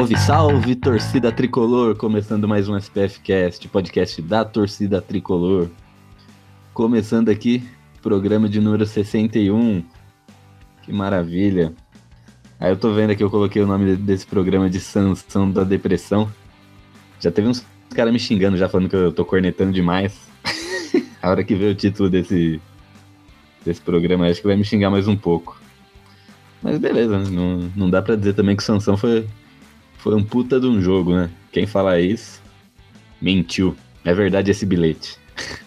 [0.00, 1.94] Salve, salve, torcida tricolor!
[1.94, 5.68] Começando mais um SPF Cast, podcast da torcida tricolor.
[6.72, 7.62] Começando aqui,
[8.00, 9.84] programa de número 61.
[10.80, 11.74] Que maravilha!
[12.58, 16.32] Aí eu tô vendo aqui, eu coloquei o nome desse programa de Sanção da Depressão.
[17.20, 17.62] Já teve uns
[17.94, 20.18] caras me xingando, já falando que eu tô cornetando demais.
[21.20, 22.58] A hora que vê o título desse,
[23.62, 25.60] desse programa, acho que vai me xingar mais um pouco.
[26.62, 29.26] Mas beleza, não, não dá pra dizer também que o Sansão foi,
[30.00, 31.30] foi um puta de um jogo, né?
[31.52, 32.40] Quem fala isso,
[33.20, 33.76] mentiu.
[34.02, 35.18] É verdade esse bilhete.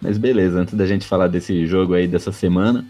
[0.00, 2.86] Mas beleza, antes da gente falar desse jogo aí dessa semana,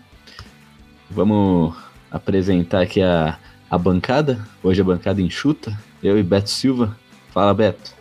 [1.11, 1.75] vamos
[2.11, 3.39] apresentar aqui a,
[3.71, 4.47] a bancada.
[4.63, 5.77] Hoje a bancada enxuta.
[6.03, 6.95] Eu e Beto Silva.
[7.33, 7.95] Fala, Beto.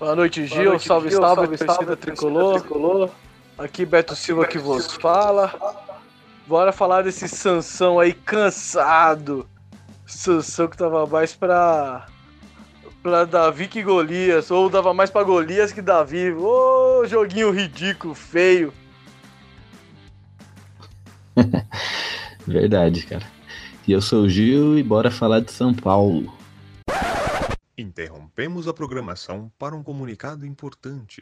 [0.00, 0.56] Boa noite, Gil.
[0.56, 1.20] Boa noite, salve, Gil.
[1.20, 2.60] salve, salve, torcida salve, tricolor.
[2.60, 3.10] tricolor.
[3.56, 5.54] Aqui Beto Silva que vos fala.
[6.44, 9.46] Bora falar desse Sansão aí cansado
[10.06, 12.06] Sansão que tava mais pra.
[13.02, 14.50] pra Davi que Golias.
[14.50, 16.30] Ou dava mais pra Golias que Davi.
[16.30, 18.72] Ô, oh, joguinho ridículo, feio.
[22.46, 23.26] Verdade, cara.
[23.86, 26.32] E eu sou o Gil e bora falar de São Paulo.
[27.76, 31.20] Interrompemos a programação para um comunicado importante.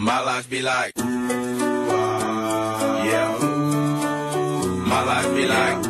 [0.00, 0.92] My life be like,
[3.04, 3.38] yeah.
[4.86, 5.88] My life be like.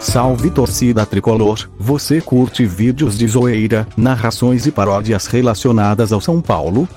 [0.00, 6.88] Salve torcida tricolor, você curte vídeos de zoeira, narrações e paródias relacionadas ao São Paulo?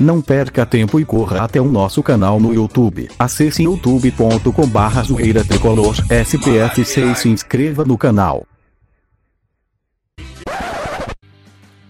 [0.00, 3.08] Não perca tempo e corra até o nosso canal no YouTube.
[3.18, 8.46] Acesse youtube.com barra zoeira tricolor SPF6 e se inscreva no canal.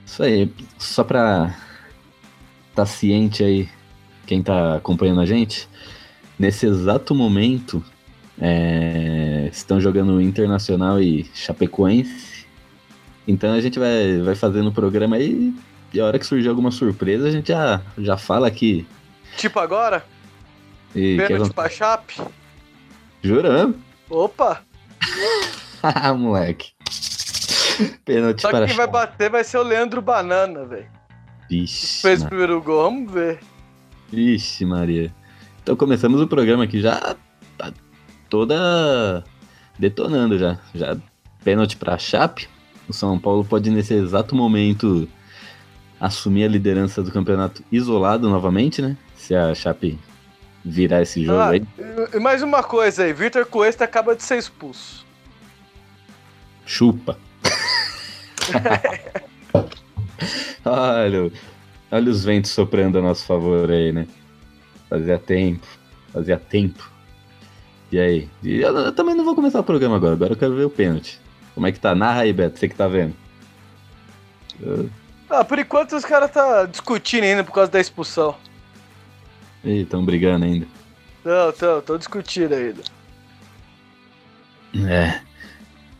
[0.06, 1.54] Isso aí, só pra
[2.74, 3.68] tá ciente aí,
[4.26, 5.68] quem tá acompanhando a gente,
[6.38, 7.84] nesse exato momento
[8.40, 12.46] é, estão jogando Internacional e Chapecoense.
[13.26, 15.52] Então a gente vai, vai fazendo o programa aí
[15.92, 18.86] e a hora que surgir alguma surpresa a gente já, já fala aqui.
[19.36, 20.04] Tipo agora?
[20.94, 22.20] E, Pênalti pra Chape?
[23.22, 23.78] Jurando.
[24.08, 24.62] Opa!
[25.82, 26.72] ah, moleque.
[28.04, 30.88] Pênalti Só que quem vai bater vai ser o Leandro Banana, velho.
[31.48, 33.40] Fez o primeiro gol, vamos ver.
[34.10, 35.14] Vixe, Maria.
[35.62, 37.16] Então começamos o programa aqui já
[38.28, 39.24] toda
[39.78, 40.58] detonando já.
[40.74, 40.96] Já
[41.42, 42.48] pênalti para Chape.
[42.88, 45.08] O São Paulo pode nesse exato momento
[46.00, 48.96] assumir a liderança do campeonato isolado novamente, né?
[49.16, 49.98] Se a Chape
[50.64, 51.62] virar esse jogo ah, aí.
[52.12, 55.06] E mais uma coisa aí, Vitor Cuesta acaba de ser expulso.
[56.64, 57.18] Chupa.
[60.64, 61.30] Olha,
[61.90, 64.06] Olha os ventos soprando a nosso favor aí, né?
[64.90, 65.66] Fazia tempo.
[66.12, 66.90] Fazia tempo.
[67.90, 68.28] E aí?
[68.42, 70.12] E eu, eu também não vou começar o programa agora.
[70.12, 71.18] Agora eu quero ver o pênalti.
[71.54, 71.94] Como é que tá?
[71.94, 72.58] Narra aí, Beto.
[72.58, 73.14] Você que tá vendo.
[74.60, 74.90] Eu...
[75.30, 78.34] Ah, por enquanto os caras tá discutindo ainda por causa da expulsão.
[79.62, 80.66] Ih, estão brigando ainda.
[81.24, 82.82] Não, estão, estão discutindo ainda.
[84.88, 85.20] É.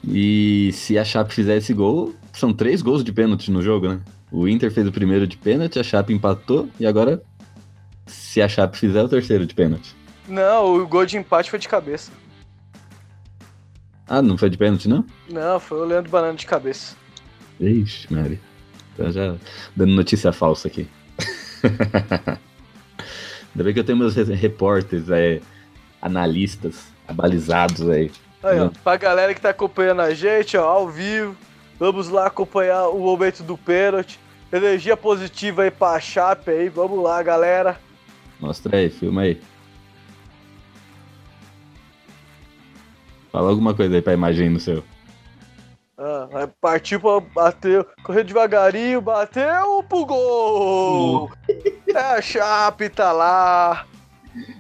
[0.04, 4.00] E se a Chape fizer esse gol, são três gols de pênalti no jogo, né?
[4.30, 7.22] O Inter fez o primeiro de pênalti, a Chape empatou e agora,
[8.06, 9.94] se a Chape fizer, o terceiro de pênalti.
[10.26, 12.12] Não, o gol de empate foi de cabeça.
[14.06, 15.04] Ah, não foi de pênalti, não?
[15.28, 16.96] Não, foi o Leandro Banana de cabeça.
[17.60, 18.40] Ixi, Mari.
[18.98, 19.36] Tá já
[19.76, 20.88] dando notícia falsa aqui.
[23.54, 25.40] Ainda bem que eu tenho meus repórteres, é,
[26.02, 28.10] analistas, abalizados aí.
[28.42, 31.36] Aí, ó, pra galera que tá acompanhando a gente, ó, ao vivo,
[31.78, 34.18] vamos lá acompanhar o momento do pênalti.
[34.52, 37.78] Energia positiva aí pra Chape aí, vamos lá, galera.
[38.40, 39.40] Mostra aí, filma aí.
[43.30, 44.82] Fala alguma coisa aí pra imagem no seu.
[46.00, 51.32] Ah, partiu pra bater, correu devagarinho, bateu pro gol!
[51.88, 53.84] é a Chape, tá lá.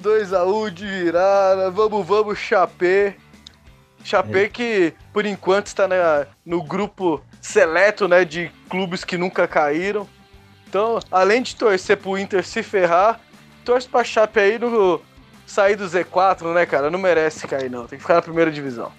[0.02, 3.16] 2x1 um de virada, vamos, vamos, Chapé.
[4.02, 4.48] Chapé é.
[4.48, 10.08] que, por enquanto, está na, no grupo seleto, né, de clubes que nunca caíram.
[10.68, 13.20] Então, além de torcer pro Inter se ferrar,
[13.64, 15.00] torce pra Chape aí no
[15.46, 16.90] sair do Z4, né, cara?
[16.90, 17.86] Não merece cair, não.
[17.86, 18.90] Tem que ficar na primeira divisão.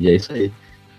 [0.00, 0.50] E é isso aí.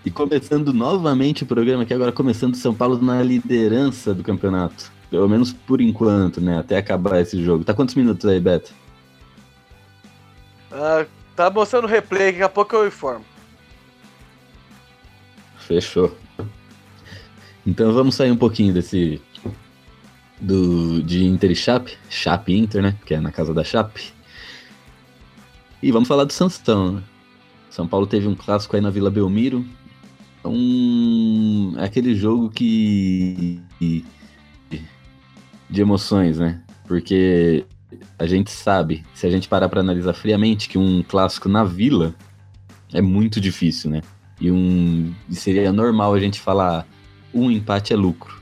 [0.04, 4.90] E começando novamente o programa aqui, agora começando São Paulo na liderança do campeonato.
[5.10, 6.58] Pelo menos por enquanto, né?
[6.58, 7.64] Até acabar esse jogo.
[7.64, 8.72] Tá quantos minutos aí, Beto?
[10.70, 11.04] Ah,
[11.36, 13.24] tá mostrando o replay, daqui a pouco eu informo.
[15.58, 16.16] Fechou.
[17.66, 19.20] Então vamos sair um pouquinho desse.
[20.40, 21.96] Do, de Inter e Chape.
[22.08, 22.96] Chape Inter, né?
[23.04, 24.12] Que é na casa da Chape.
[25.82, 27.02] E vamos falar do Sansão, né?
[27.72, 29.64] São Paulo teve um clássico aí na Vila Belmiro.
[30.44, 33.62] Um, é aquele jogo que
[35.70, 36.60] de emoções, né?
[36.86, 37.64] Porque
[38.18, 42.14] a gente sabe, se a gente parar para analisar friamente, que um clássico na Vila
[42.92, 44.02] é muito difícil, né?
[44.38, 46.86] E um seria normal a gente falar
[47.32, 48.38] um empate é lucro.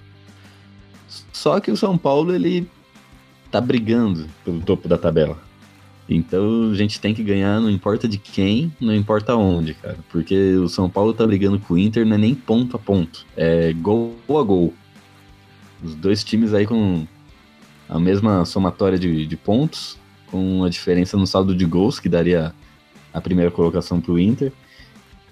[1.33, 2.69] Só que o São Paulo ele
[3.49, 5.50] tá brigando pelo topo da tabela.
[6.11, 9.99] Então a gente tem que ganhar, não importa de quem, não importa onde, cara.
[10.11, 13.25] Porque o São Paulo tá brigando com o Inter, não é nem ponto a ponto.
[13.37, 14.75] É gol a gol.
[15.83, 17.07] Os dois times aí com
[17.89, 22.53] a mesma somatória de, de pontos, com a diferença no saldo de gols, que daria
[23.13, 24.53] a primeira colocação para o Inter.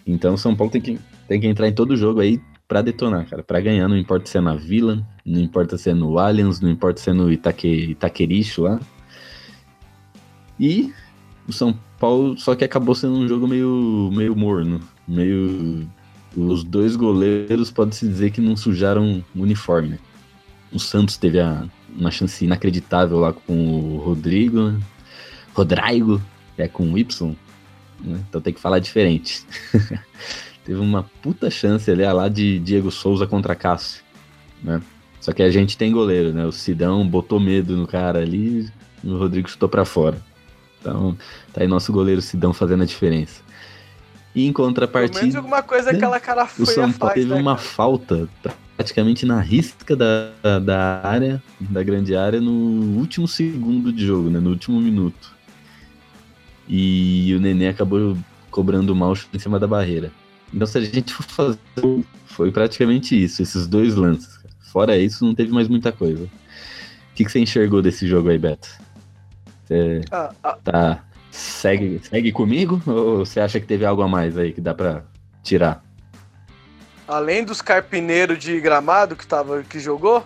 [0.07, 3.27] Então o São Paulo tem que, tem que entrar em todo jogo aí para detonar,
[3.27, 6.61] cara, para ganhar, não importa se é na Vila, não importa se é no Allianz,
[6.61, 8.79] não importa se é no Itaque, Itaquerixo lá.
[10.59, 10.93] E
[11.47, 15.89] o São Paulo, só que acabou sendo um jogo meio, meio morno, meio...
[16.37, 19.99] Os dois goleiros pode-se dizer que não sujaram o uniforme, né?
[20.71, 21.67] O Santos teve a,
[21.97, 24.81] uma chance inacreditável lá com o Rodrigo, né?
[25.55, 26.23] Rodrigo,
[26.57, 27.37] é com Y,
[28.01, 28.21] né?
[28.29, 29.45] então tem que falar diferente.
[30.65, 34.03] Teve uma puta chance ali lá de Diego Souza contra Cássio,
[34.63, 34.83] né?
[35.19, 36.45] Só que a gente tem goleiro, né?
[36.45, 38.71] O Sidão botou medo no cara ali
[39.03, 40.21] e o Rodrigo chutou para fora.
[40.81, 41.17] Então,
[41.53, 43.43] tá aí nosso goleiro Sidão fazendo a diferença.
[44.35, 45.15] E em contrapartida.
[45.15, 45.99] Pelo menos alguma coisa né?
[45.99, 47.67] aquela cara O São Paulo teve né, uma cara?
[47.67, 48.29] falta
[48.77, 54.39] praticamente na risca da, da área, da grande área, no último segundo de jogo, né?
[54.39, 55.37] No último minuto.
[56.69, 58.17] E o Nenê acabou
[58.51, 60.13] cobrando mal em cima da barreira.
[60.53, 61.59] Então, se a gente for fazer.
[62.27, 64.39] Foi praticamente isso, esses dois lances.
[64.61, 66.25] Fora isso, não teve mais muita coisa.
[66.25, 66.31] O
[67.15, 68.69] que, que você enxergou desse jogo aí, Beto?
[69.69, 70.59] Você ah, ah.
[70.65, 71.05] tá.
[71.31, 72.83] Segue, segue comigo?
[72.87, 75.03] Ou você acha que teve algo a mais aí que dá pra
[75.43, 75.85] tirar?
[77.09, 80.23] além dos carpineiros de gramado que, tava, que jogou,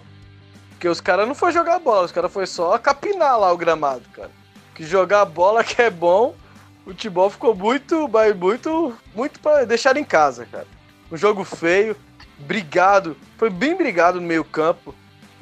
[0.70, 4.02] porque os caras não foi jogar bola, os caras foi só capinar lá o gramado,
[4.12, 4.30] cara.
[4.74, 6.34] Que jogar bola que é bom,
[6.84, 10.66] o futebol ficou muito, muito, muito para deixar em casa, cara.
[11.10, 11.96] Um jogo feio,
[12.40, 14.92] brigado, foi bem brigado no meio campo.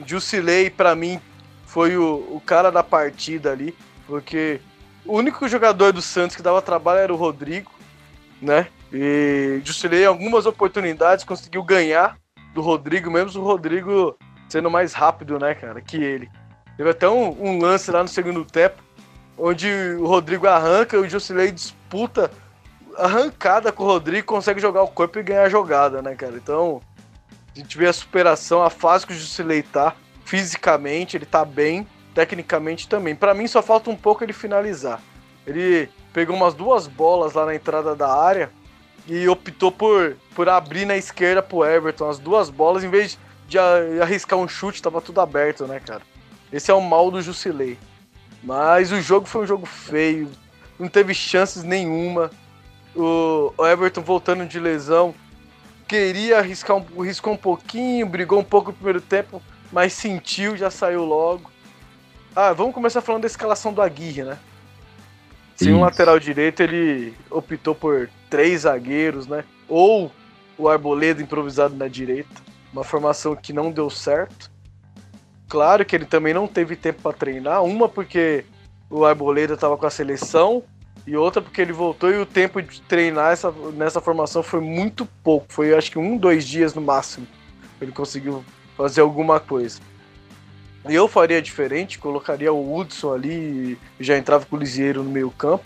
[0.05, 1.19] Jusilei, para mim,
[1.65, 3.75] foi o, o cara da partida ali,
[4.11, 4.61] porque
[5.07, 7.71] o único jogador do Santos que dava trabalho era o Rodrigo,
[8.43, 8.67] né?
[8.93, 12.19] E Juscelino, algumas oportunidades, conseguiu ganhar
[12.53, 16.29] do Rodrigo, mesmo o Rodrigo sendo mais rápido, né, cara, que ele.
[16.77, 18.83] Teve até um, um lance lá no segundo tempo,
[19.39, 19.69] onde
[20.01, 22.31] o Rodrigo arranca e o Jusilei disputa
[22.99, 26.35] arrancada com o Rodrigo, consegue jogar o corpo e ganhar a jogada, né, cara?
[26.37, 26.83] Então,
[27.55, 31.87] A gente vê a superação, a fase que o Jusilei tá, fisicamente, ele tá bem,
[32.21, 33.15] tecnicamente também.
[33.15, 35.01] Para mim só falta um pouco ele finalizar.
[35.47, 38.51] Ele pegou umas duas bolas lá na entrada da área
[39.09, 43.59] e optou por, por abrir na esquerda pro Everton as duas bolas, em vez de
[43.59, 46.03] arriscar um chute, tava tudo aberto, né, cara?
[46.53, 47.79] Esse é o mal do Jusilei.
[48.43, 50.31] Mas o jogo foi um jogo feio,
[50.79, 52.31] não teve chances nenhuma.
[52.95, 55.15] O, Everton voltando de lesão,
[55.89, 60.71] queria arriscar um, arriscou um pouquinho, brigou um pouco no primeiro tempo, mas sentiu, já
[60.71, 61.51] saiu logo.
[62.35, 64.39] Ah, vamos começar falando da escalação do Aguirre, né?
[65.57, 69.45] Sem um lateral direito, ele optou por três zagueiros, né?
[69.69, 70.11] Ou
[70.57, 72.41] o Arboleda improvisado na direita.
[72.73, 74.51] Uma formação que não deu certo.
[75.49, 77.63] Claro que ele também não teve tempo para treinar.
[77.63, 78.45] Uma porque
[78.89, 80.63] o Arboleda estava com a seleção
[81.07, 85.05] e outra porque ele voltou e o tempo de treinar essa, nessa formação foi muito
[85.23, 85.47] pouco.
[85.53, 87.27] Foi acho que um, dois dias no máximo.
[87.81, 88.45] Ele conseguiu
[88.77, 89.81] fazer alguma coisa.
[90.85, 95.65] Eu faria diferente, colocaria o Hudson ali já entrava com o Lisieiro no meio campo.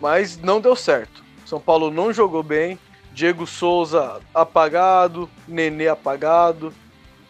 [0.00, 1.24] Mas não deu certo.
[1.44, 2.78] São Paulo não jogou bem.
[3.12, 6.74] Diego Souza apagado, Nenê apagado.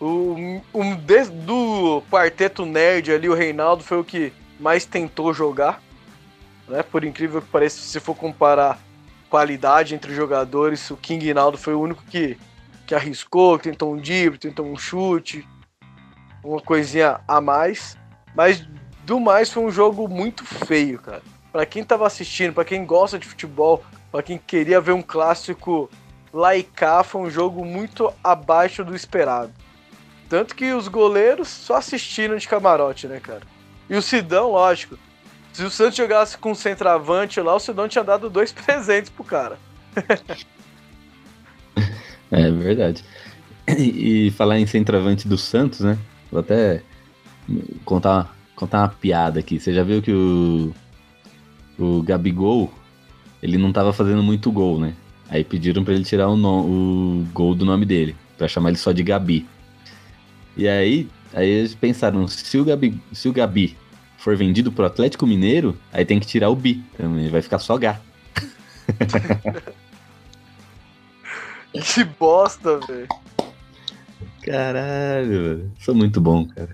[0.01, 5.83] O, um de, do quarteto nerd ali, o Reinaldo foi o que mais tentou jogar.
[6.67, 6.83] Né?
[6.83, 8.81] Por incrível que pareça, se for comparar
[9.29, 12.37] qualidade entre jogadores, o King Naldo foi o único que,
[12.87, 15.47] que arriscou, que tentou um drible, tentou um chute,
[16.47, 17.97] uma coisinha a mais.
[18.35, 18.67] Mas
[19.05, 21.23] do mais foi um jogo muito feio, cara.
[21.53, 25.91] Para quem tava assistindo, para quem gosta de futebol, para quem queria ver um clássico
[26.33, 26.51] lá
[27.03, 29.53] foi um jogo muito abaixo do esperado.
[30.29, 33.43] Tanto que os goleiros só assistiram de camarote, né, cara?
[33.89, 34.99] E o Sidão, lógico.
[35.53, 39.59] Se o Santos jogasse com centroavante lá, o Sidão tinha dado dois presentes pro cara.
[42.31, 43.03] é verdade.
[43.67, 45.97] E, falar em centroavante do Santos, né?
[46.37, 46.83] Vou até
[47.83, 49.59] contar, contar uma piada aqui.
[49.59, 50.75] Você já viu que o,
[51.79, 52.71] o Gabigol,
[53.43, 54.93] ele não tava fazendo muito gol, né?
[55.31, 58.77] Aí pediram para ele tirar o, no, o gol do nome dele, para chamar ele
[58.77, 59.47] só de Gabi.
[60.59, 63.75] E aí, aí eles pensaram, se o Gabi, se o Gabi
[64.19, 67.79] for vendido pro Atlético Mineiro, aí tem que tirar o bi, também vai ficar só
[67.79, 67.99] Gá.
[71.73, 73.09] que bosta, velho.
[74.47, 75.73] Caralho, velho.
[75.81, 76.73] Sou muito bom, cara.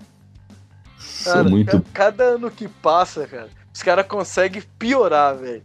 [0.99, 1.85] Sou cara, muito.
[1.95, 5.63] Cada ano que passa, cara, os caras conseguem piorar, velho.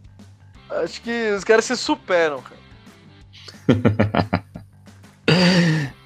[0.70, 2.58] Acho que os caras se superam, cara.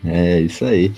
[0.04, 0.92] é, isso aí.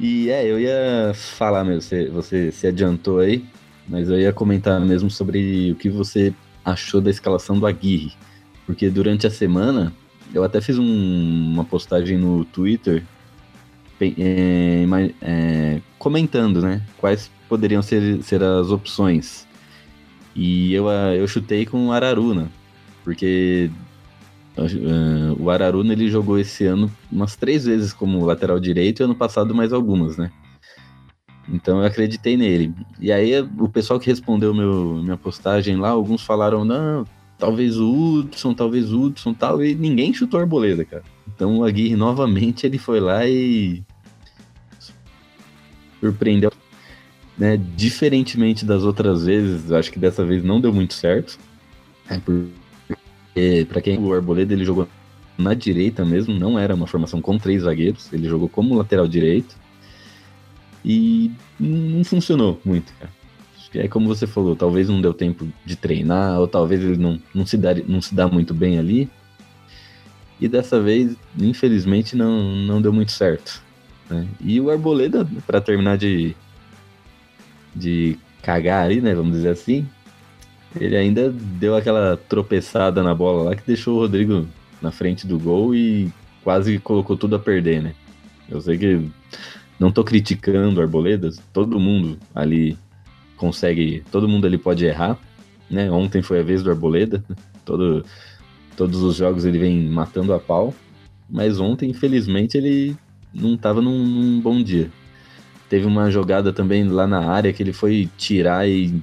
[0.00, 3.44] E é, eu ia falar mesmo, você, você se adiantou aí,
[3.86, 6.32] mas eu ia comentar mesmo sobre o que você
[6.64, 8.14] achou da escalação do Aguirre.
[8.64, 9.92] Porque durante a semana,
[10.32, 13.02] eu até fiz um, uma postagem no Twitter
[14.00, 14.84] é,
[15.20, 16.82] é, comentando, né?
[16.98, 19.46] Quais poderiam ser, ser as opções.
[20.34, 22.48] E eu, eu chutei com o Araruna,
[23.04, 23.70] porque
[24.58, 29.14] Uh, o Araruna ele jogou esse ano umas três vezes como lateral direito e ano
[29.14, 30.32] passado mais algumas, né?
[31.48, 32.74] Então eu acreditei nele.
[33.00, 37.04] E aí o pessoal que respondeu meu, minha postagem lá, alguns falaram, não,
[37.38, 41.04] talvez o Hudson, talvez o Hudson tal, e ninguém chutou a arboleda, cara.
[41.34, 43.82] Então o Aguirre novamente ele foi lá e
[46.00, 46.52] surpreendeu.
[47.36, 47.56] Né?
[47.76, 51.38] Diferentemente das outras vezes, acho que dessa vez não deu muito certo.
[52.08, 52.46] É por
[53.68, 54.88] para quem o Arboleda ele jogou
[55.36, 59.56] na direita mesmo, não era uma formação com três zagueiros, ele jogou como lateral direito
[60.84, 63.16] e não funcionou muito, cara.
[63.74, 67.44] É como você falou, talvez não deu tempo de treinar, ou talvez ele não, não,
[67.44, 69.10] se, dá, não se dá muito bem ali.
[70.40, 73.62] E dessa vez, infelizmente, não, não deu muito certo.
[74.08, 74.26] Né?
[74.40, 76.34] E o Arboleda, para terminar de,
[77.74, 79.86] de cagar ali, né, vamos dizer assim,
[80.76, 84.46] ele ainda deu aquela tropeçada na bola lá que deixou o Rodrigo
[84.80, 86.12] na frente do gol e
[86.42, 87.94] quase colocou tudo a perder, né?
[88.48, 89.08] Eu sei que
[89.78, 92.76] não tô criticando Arboledas, todo mundo ali
[93.36, 95.18] consegue, todo mundo ali pode errar,
[95.70, 95.90] né?
[95.90, 97.24] Ontem foi a vez do Arboleda,
[97.64, 98.04] todo,
[98.76, 100.74] todos os jogos ele vem matando a pau,
[101.28, 102.96] mas ontem, infelizmente, ele
[103.32, 104.90] não tava num, num bom dia.
[105.68, 109.02] Teve uma jogada também lá na área que ele foi tirar e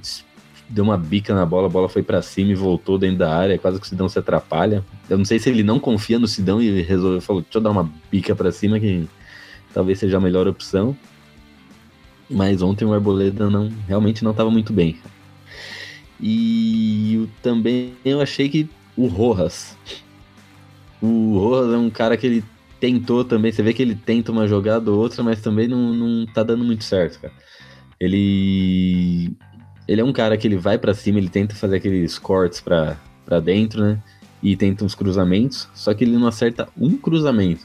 [0.68, 3.58] deu uma bica na bola, a bola foi para cima e voltou dentro da área,
[3.58, 4.84] quase que o Sidão se atrapalha.
[5.08, 7.70] Eu não sei se ele não confia no Sidão e resolveu, falou, deixa eu dar
[7.70, 9.08] uma bica para cima que
[9.72, 10.96] talvez seja a melhor opção.
[12.28, 14.98] Mas ontem o Arboleda não, realmente não estava muito bem.
[16.20, 19.76] E eu, também eu achei que o Rojas.
[21.00, 22.44] O Rojas é um cara que ele
[22.80, 26.26] tentou também, você vê que ele tenta uma jogada ou outra, mas também não, não
[26.26, 27.32] tá dando muito certo, cara.
[27.98, 29.36] Ele.
[29.88, 32.96] Ele é um cara que ele vai para cima, ele tenta fazer aqueles cortes pra
[33.42, 34.02] dentro, né?
[34.42, 37.64] E tenta uns cruzamentos, só que ele não acerta um cruzamento.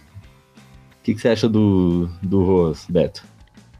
[1.00, 3.24] O que, que você acha do, do Rojas, Beto?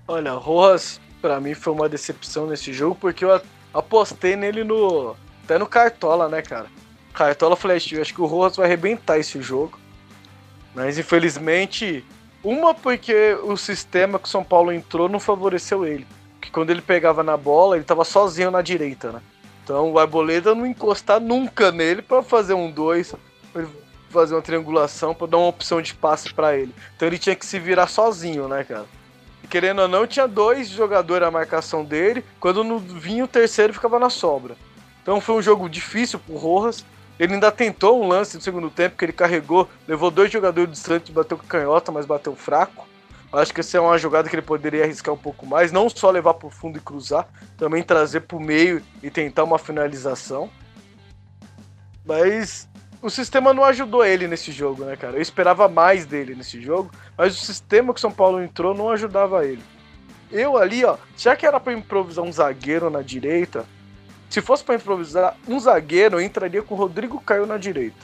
[0.08, 3.40] Olha, Rojas, pra mim, foi uma decepção nesse jogo, porque eu
[3.72, 5.16] apostei nele no.
[5.44, 6.68] Até no Cartola, né, cara?
[7.14, 9.81] Cartola eu acho que o Rojas vai arrebentar esse jogo.
[10.74, 12.04] Mas infelizmente,
[12.44, 16.08] uma porque o sistema que o São Paulo entrou não favoreceu ele.
[16.40, 19.22] Porque quando ele pegava na bola, ele tava sozinho na direita, né?
[19.64, 23.14] Então o Arboleda não encostar nunca nele para fazer um 2,
[24.10, 26.74] fazer uma triangulação, para dar uma opção de passe para ele.
[26.96, 28.86] Então ele tinha que se virar sozinho, né, cara?
[29.44, 32.26] E, querendo ou não, tinha dois jogadores a marcação dele.
[32.40, 34.56] Quando não vinha o terceiro, ficava na sobra.
[35.02, 36.86] Então foi um jogo difícil pro Rojas.
[37.22, 40.80] Ele ainda tentou um lance no segundo tempo que ele carregou, levou dois jogadores de
[40.80, 42.88] Santos, bateu com canhota, mas bateu fraco.
[43.32, 46.10] Acho que essa é uma jogada que ele poderia arriscar um pouco mais, não só
[46.10, 47.28] levar para o fundo e cruzar,
[47.60, 50.50] também trazer para o meio e tentar uma finalização.
[52.04, 52.68] Mas
[53.04, 55.18] o sistema não ajudou ele nesse jogo, né, cara?
[55.18, 58.90] Eu esperava mais dele nesse jogo, mas o sistema que o São Paulo entrou não
[58.90, 59.62] ajudava ele.
[60.32, 63.64] Eu ali, ó, já que era para improvisar um zagueiro na direita,
[64.32, 67.98] se fosse para improvisar um zagueiro, entraria com o Rodrigo Caio na direita.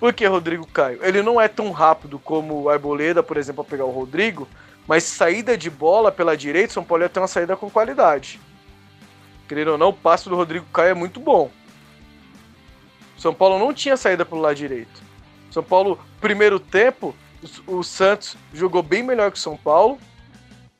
[0.00, 0.98] Por que Rodrigo Caio?
[1.00, 4.48] Ele não é tão rápido como o Arboleda, por exemplo, a pegar o Rodrigo,
[4.84, 8.40] mas saída de bola pela direita, São Paulo ia ter uma saída com qualidade.
[9.46, 11.52] Querendo ou não, o passo do Rodrigo Caio é muito bom.
[13.16, 15.00] São Paulo não tinha saída pelo lado direito.
[15.52, 17.14] São Paulo, primeiro tempo,
[17.64, 20.00] o Santos jogou bem melhor que o São Paulo.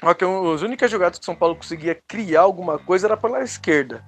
[0.01, 3.45] Só que as únicas jogadas que o São Paulo conseguia criar alguma coisa era pela
[3.45, 4.05] esquerda.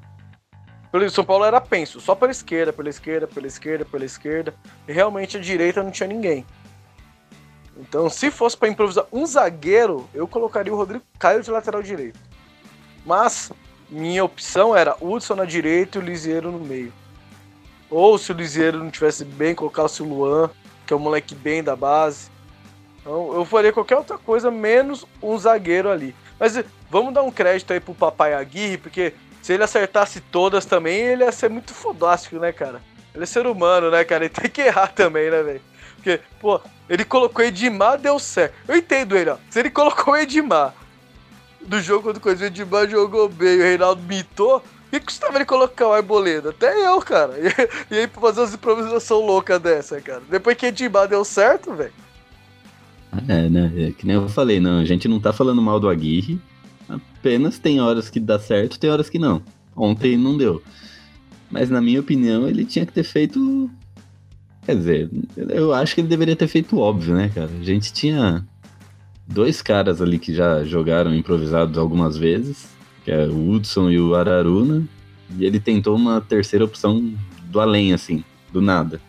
[0.94, 4.54] Pelo São Paulo era penso, só pela esquerda, pela esquerda, pela esquerda, pela esquerda.
[4.87, 6.46] E realmente a direita não tinha ninguém.
[7.76, 12.20] Então, se fosse para improvisar um zagueiro, eu colocaria o Rodrigo Caio de lateral direito.
[13.04, 13.50] Mas
[13.90, 16.92] minha opção era Hudson na direita e o Lisieiro no meio.
[17.90, 20.48] Ou se o Lisieiro não tivesse bem, colocasse o Luan,
[20.87, 22.30] que é um moleque bem da base.
[23.00, 26.14] Então, eu faria qualquer outra coisa menos um zagueiro ali.
[26.38, 29.12] Mas vamos dar um crédito aí pro Papai Aguirre, porque
[29.44, 32.80] se ele acertasse todas também, ele ia ser muito fodástico, né, cara?
[33.14, 34.24] Ele é ser humano, né, cara?
[34.24, 35.61] Ele tem que errar também, né, velho?
[35.96, 38.54] Porque, pô, ele colocou Edmar, deu certo.
[38.66, 39.37] Eu entendo ele, ó.
[39.50, 40.74] Se ele colocou Edmar
[41.61, 45.44] do jogo quando coisa, o Edmar jogou bem, o Reinaldo mitou, o que custava ele
[45.44, 46.48] colocar o Arboleda?
[46.48, 47.35] Até eu, cara.
[47.38, 47.48] E,
[47.94, 50.22] e aí pra fazer umas improvisações loucas dessa, cara.
[50.30, 51.92] Depois que Edmar deu certo, velho.
[53.28, 53.70] É, né?
[53.76, 54.78] É que nem eu falei, não.
[54.78, 56.40] A gente não tá falando mal do Aguirre.
[56.88, 59.42] Apenas tem horas que dá certo, tem horas que não.
[59.77, 60.62] Ontem não deu.
[61.51, 63.70] Mas na minha opinião, ele tinha que ter feito.
[64.64, 67.51] Quer dizer, eu acho que ele deveria ter feito óbvio, né, cara?
[67.61, 68.47] A gente tinha
[69.27, 72.66] dois caras ali que já jogaram improvisados algumas vezes,
[73.05, 74.87] que é o Hudson e o Araruna,
[75.38, 77.12] e ele tentou uma terceira opção
[77.44, 79.01] do além, assim, do nada.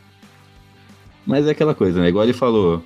[1.26, 2.10] Mas é aquela coisa, né?
[2.10, 2.84] Igual ele falou,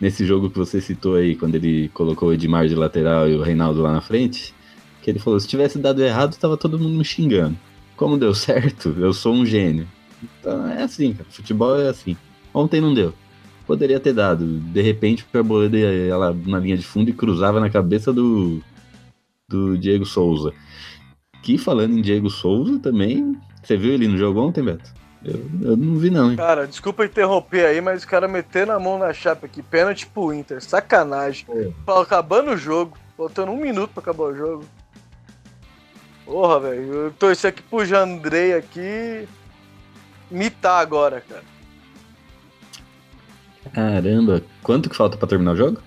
[0.00, 3.42] nesse jogo que você citou aí, quando ele colocou o Edmar de lateral e o
[3.42, 4.54] Reinaldo lá na frente,
[5.02, 7.56] que ele falou, se tivesse dado errado, tava todo mundo me xingando.
[7.96, 9.86] Como deu certo, eu sou um gênio.
[10.22, 11.28] Então é assim, cara.
[11.30, 12.16] Futebol é assim.
[12.52, 13.12] Ontem não deu.
[13.66, 14.58] Poderia ter dado.
[14.58, 18.60] De repente, o Arboleda ia na linha de fundo e cruzava na cabeça do,
[19.48, 20.52] do Diego Souza.
[21.42, 23.36] Que falando em Diego Souza também.
[23.62, 24.99] Você viu ele no jogo ontem, Beto?
[25.24, 26.36] Eu, eu não vi, não, hein?
[26.36, 30.32] Cara, desculpa interromper aí, mas o cara metendo a mão na chapa aqui, pênalti pro
[30.32, 31.46] Inter, sacanagem.
[31.50, 31.70] É.
[32.00, 34.64] Acabando o jogo, faltando um minuto pra acabar o jogo.
[36.24, 39.28] Porra, velho, eu torci aqui pro Jandrei aqui.
[40.30, 41.42] Mitar agora, cara.
[43.72, 45.82] Caramba, quanto que falta pra terminar o jogo?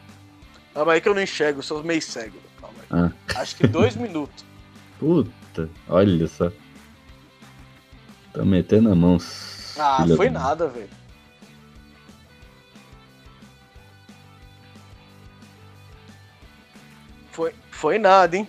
[0.76, 2.38] Ah, mas aí que eu não enxergo, eu sou meio cego.
[2.60, 3.12] Calma aí.
[3.36, 3.39] Ah.
[3.39, 4.46] Acho que dois minutos.
[5.00, 6.52] Puta, olha só.
[8.34, 9.17] Tá metendo a mão.
[9.78, 10.39] Ah, foi da...
[10.39, 10.89] nada, velho.
[17.32, 18.48] Foi, foi nada, hein?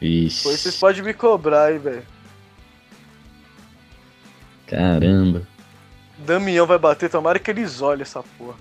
[0.00, 0.42] Ixi.
[0.42, 2.04] Foi, vocês podem me cobrar aí, velho.
[4.66, 5.46] Caramba.
[6.18, 8.56] Damião vai bater, tomara que eles olhem essa porra.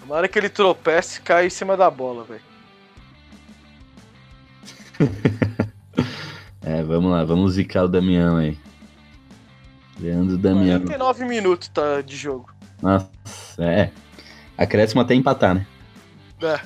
[0.00, 2.48] Tomara que ele tropece e caia em cima da bola, velho.
[6.62, 8.56] é, vamos lá, vamos zicar o Damião aí.
[10.00, 10.80] Leandro Damião.
[10.80, 12.50] 49 minutos tá, de jogo.
[12.80, 13.08] Nossa,
[13.58, 13.90] é.
[14.56, 15.66] Acréscimo até empatar, né?
[16.42, 16.60] É.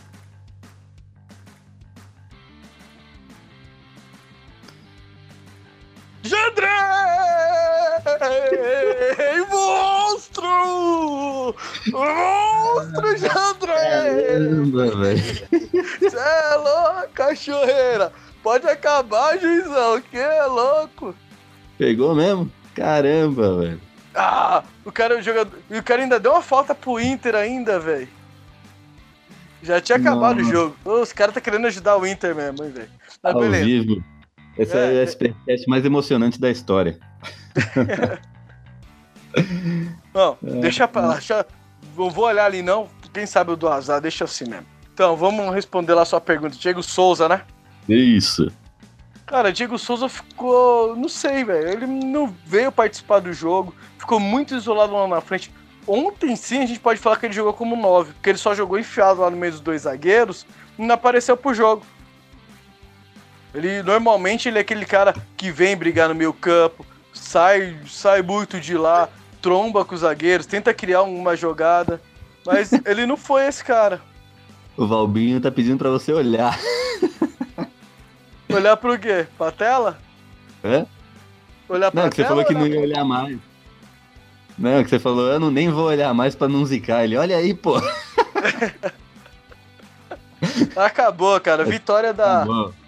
[6.22, 6.68] Jandrei!
[9.50, 10.42] Monstro!
[10.42, 11.54] monstro!
[11.92, 13.74] Monstro, Jandrei!
[14.28, 15.22] Caramba, velho.
[16.10, 18.12] Cê é louco, cachorreira!
[18.42, 21.14] Pode acabar, juizão, que é louco!
[21.78, 22.50] Pegou mesmo?
[22.74, 23.80] Caramba, velho.
[24.14, 27.78] Ah, o cara, o jogador, e o cara ainda deu uma falta pro Inter ainda,
[27.80, 28.08] velho.
[29.62, 30.48] Já tinha acabado Nossa.
[30.48, 30.76] o jogo.
[30.84, 32.90] Ô, os caras tá querendo ajudar o Inter mesmo, hein, velho.
[33.22, 33.64] Mas Ao beleza.
[33.64, 34.04] vivo.
[34.58, 35.02] Esse é, É, o é.
[35.04, 36.98] SPCast mais emocionante da história.
[40.14, 40.60] Não, É.
[40.60, 41.12] deixa pra lá.
[41.14, 41.46] Deixa,
[41.96, 42.88] não vou olhar ali não.
[43.12, 44.66] Quem sabe eu dou azar, deixa assim mesmo.
[44.92, 46.56] Então, vamos responder lá a sua pergunta.
[46.56, 47.42] Diego Souza, né?
[47.88, 48.50] Isso.
[49.26, 50.96] Cara, Diego Souza ficou.
[50.96, 51.68] Não sei, velho.
[51.68, 53.74] Ele não veio participar do jogo.
[53.98, 55.52] Ficou muito isolado lá na frente.
[55.86, 58.78] Ontem sim a gente pode falar que ele jogou como 9, porque ele só jogou
[58.78, 60.46] enfiado lá no meio dos dois zagueiros
[60.78, 61.84] e não apareceu pro jogo.
[63.54, 68.60] Ele normalmente ele é aquele cara que vem brigar no meio campo, sai, sai muito
[68.60, 69.08] de lá,
[69.42, 72.00] tromba com os zagueiros, tenta criar uma jogada,
[72.46, 74.00] mas ele não foi esse cara.
[74.76, 76.58] O Valbinho tá pedindo pra você olhar.
[78.52, 79.26] Olhar pro quê?
[79.36, 79.98] Pra tela?
[80.64, 80.86] Hã?
[81.68, 83.38] Olhar pra Não, que você falou que não ia olhar mais.
[84.58, 87.16] Não, que você falou, eu não, nem vou olhar mais pra não zicar ele.
[87.16, 87.76] Olha aí, pô.
[90.76, 91.64] Acabou, cara.
[91.64, 92.44] Vitória da,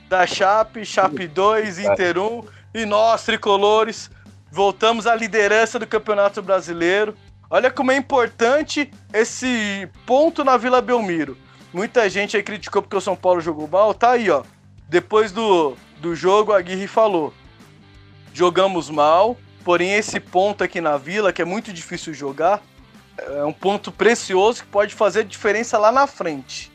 [0.09, 4.11] da Chape, Chape 2, Inter 1 e nós, tricolores,
[4.51, 7.15] voltamos à liderança do Campeonato Brasileiro.
[7.49, 11.37] Olha como é importante esse ponto na Vila Belmiro.
[11.73, 13.95] Muita gente aí criticou porque o São Paulo jogou mal.
[13.95, 14.43] Tá aí, ó.
[14.89, 17.33] Depois do, do jogo, a Aguirre falou.
[18.33, 22.63] Jogamos mal, porém esse ponto aqui na Vila, que é muito difícil jogar,
[23.17, 26.73] é um ponto precioso que pode fazer diferença lá na frente.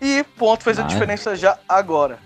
[0.00, 2.18] E ponto fez a diferença já agora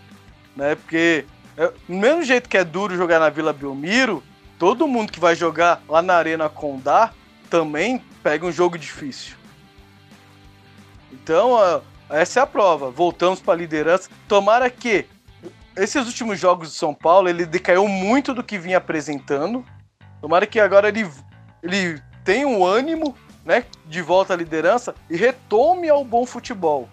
[0.56, 0.74] né?
[0.74, 1.24] Porque
[1.56, 4.22] é, do mesmo jeito que é duro jogar na Vila Belmiro,
[4.58, 7.12] todo mundo que vai jogar lá na Arena Condá
[7.50, 9.36] também pega um jogo difícil.
[11.12, 12.90] Então, essa é a prova.
[12.90, 14.10] Voltamos para a liderança.
[14.26, 15.06] Tomara que
[15.76, 19.64] esses últimos jogos de São Paulo ele decaiu muito do que vinha apresentando.
[20.20, 21.08] Tomara que agora ele,
[21.62, 26.88] ele tenha um ânimo, né, de volta à liderança e retome ao bom futebol.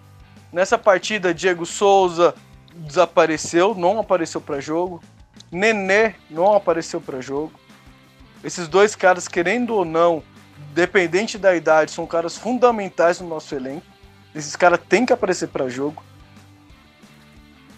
[0.52, 2.36] Nessa partida, Diego Souza,
[2.74, 5.02] desapareceu, não apareceu para jogo.
[5.52, 7.54] Nenê não apareceu para jogo.
[8.44, 10.24] Esses dois caras, querendo ou não,
[10.74, 13.86] dependente da idade, são caras fundamentais no nosso elenco.
[14.34, 16.04] Esses caras têm que aparecer para jogo.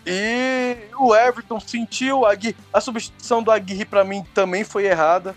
[0.05, 5.35] E o Everton sentiu a, Agui- a substituição do Aguirre para mim também foi errada.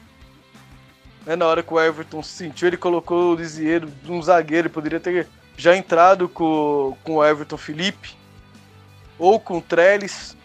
[1.25, 5.01] Né, na hora que o Everton sentiu, ele colocou o Lisieiro, um zagueiro, ele poderia
[5.01, 8.15] ter já entrado com, com o Everton Felipe
[9.19, 10.37] ou com o Trellis.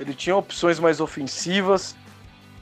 [0.00, 1.94] Ele tinha opções mais ofensivas,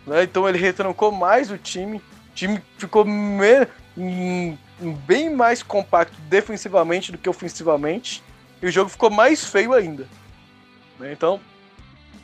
[0.06, 0.24] né?
[0.24, 1.98] então ele retrancou mais o time.
[1.98, 4.56] O time ficou me- hum,
[5.06, 8.22] bem mais compacto defensivamente do que ofensivamente.
[8.60, 10.06] E o jogo ficou mais feio ainda.
[11.00, 11.12] Né?
[11.12, 11.40] Então,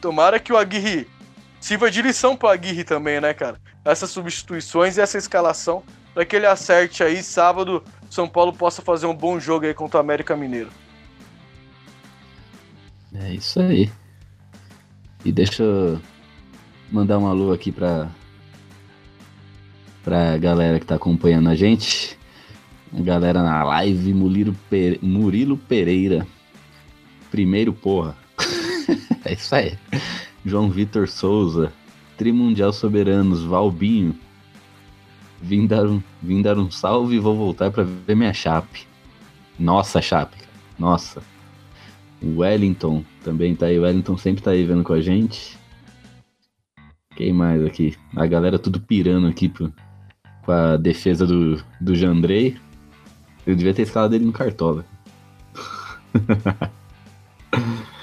[0.00, 1.08] tomara que o Aguirre
[1.58, 3.58] sirva de lição pro Aguirre também, né, cara?
[3.84, 5.82] Essas substituições e essa escalação,
[6.14, 9.98] para que ele acerte aí sábado, São Paulo possa fazer um bom jogo aí contra
[9.98, 10.70] o América Mineiro.
[13.14, 13.90] É isso aí.
[15.24, 16.00] E deixa eu
[16.92, 18.08] mandar um alô aqui pra,
[20.04, 22.16] pra galera que tá acompanhando a gente.
[22.96, 24.56] A galera na live, Murilo,
[25.02, 26.26] Murilo Pereira.
[27.30, 28.16] Primeiro, porra.
[29.26, 29.76] É isso aí.
[30.44, 31.72] João Vitor Souza.
[32.16, 34.18] Trimundial Soberanos, Valbinho.
[35.42, 38.86] Vim dar, um, vim dar um salve e vou voltar pra ver minha chape.
[39.58, 40.36] Nossa, chape.
[40.78, 41.22] Nossa.
[42.22, 43.78] O Wellington também tá aí.
[43.78, 45.58] O Wellington sempre tá aí vendo com a gente.
[47.14, 47.94] Quem mais aqui?
[48.14, 49.72] A galera tudo pirando aqui pro-
[50.42, 52.56] com a defesa do, do Jandrei.
[53.46, 54.84] Eu devia ter escalado ele no Cartola.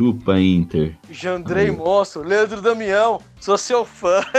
[0.00, 0.96] Chupa Inter.
[1.10, 1.76] Jandrei Aí.
[1.76, 4.22] Monstro, Leandro Damião, sou seu fã.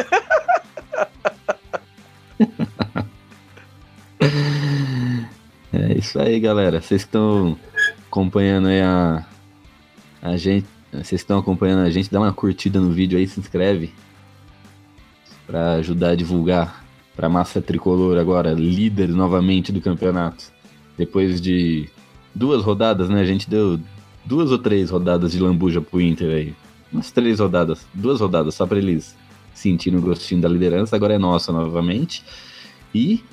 [5.73, 6.81] É isso aí, galera.
[6.81, 7.57] Vocês estão
[8.07, 9.25] acompanhando aí a,
[10.21, 10.67] a gente.
[10.91, 13.93] Vocês estão acompanhando a gente, dá uma curtida no vídeo aí, se inscreve.
[15.47, 16.83] Pra ajudar a divulgar
[17.15, 20.51] pra massa tricolor agora, líder novamente do campeonato.
[20.97, 21.89] Depois de
[22.35, 23.21] duas rodadas, né?
[23.21, 23.79] A gente deu
[24.25, 26.55] duas ou três rodadas de lambuja pro Inter aí.
[26.91, 27.85] Umas três rodadas.
[27.93, 29.15] Duas rodadas, só pra eles
[29.53, 30.95] sentirem o gostinho da liderança.
[30.95, 32.23] Agora é nossa novamente.
[32.93, 33.23] E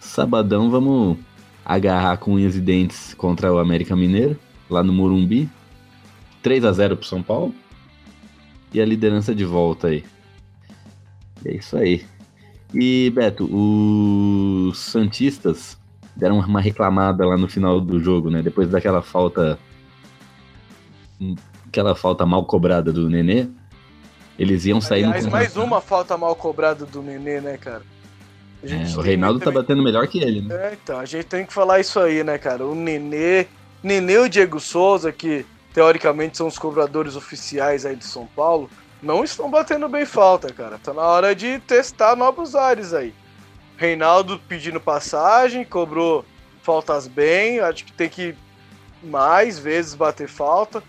[0.00, 1.18] sabadão vamos
[1.64, 4.38] agarrar com unhas e dentes contra o América Mineiro,
[4.68, 5.48] lá no Morumbi.
[6.42, 7.54] 3 a 0 pro São Paulo.
[8.72, 10.04] E a liderança de volta aí.
[11.44, 12.04] É isso aí.
[12.74, 15.78] E, Beto, os Santistas
[16.14, 18.42] deram uma reclamada lá no final do jogo, né?
[18.42, 19.58] Depois daquela falta.
[21.66, 23.48] Aquela falta mal cobrada do Nenê.
[24.38, 27.82] Eles iam sair Aliás, no mais uma falta mal cobrada do Nenê, né, cara?
[28.62, 30.54] É, o Reinaldo tá batendo melhor que ele, né?
[30.54, 32.64] É, então, a gente tem que falar isso aí, né, cara?
[32.64, 33.46] O Nenê,
[33.82, 38.68] Nenê e o Diego Souza, que teoricamente são os cobradores oficiais aí de São Paulo,
[39.02, 40.78] não estão batendo bem falta, cara.
[40.78, 43.14] Tá na hora de testar novos ares aí.
[43.76, 46.24] Reinaldo pedindo passagem, cobrou
[46.62, 48.34] faltas bem, acho que tem que
[49.02, 50.82] mais vezes bater falta.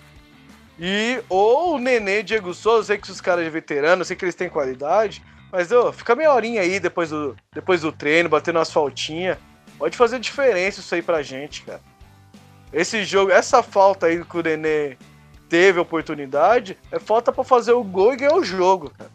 [0.80, 4.36] E ou o Nenê Diego Souza, sei que os caras de veterano, sei que eles
[4.36, 8.72] têm qualidade, mas ô, fica meia horinha aí depois do, depois do treino, batendo umas
[8.72, 9.38] faltinhas.
[9.78, 11.82] Pode fazer diferença isso aí pra gente, cara.
[12.72, 14.96] Esse jogo, essa falta aí que o Nenê
[15.50, 19.12] teve oportunidade, é falta pra fazer o gol e ganhar o jogo, cara.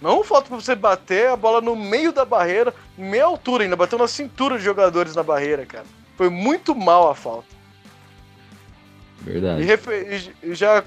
[0.00, 3.98] Não falta pra você bater a bola no meio da barreira, meia altura ainda, bateu
[3.98, 5.84] na cintura dos jogadores na barreira, cara.
[6.16, 7.59] Foi muito mal a falta.
[9.26, 9.62] E, Verdade.
[9.62, 10.82] refe- e já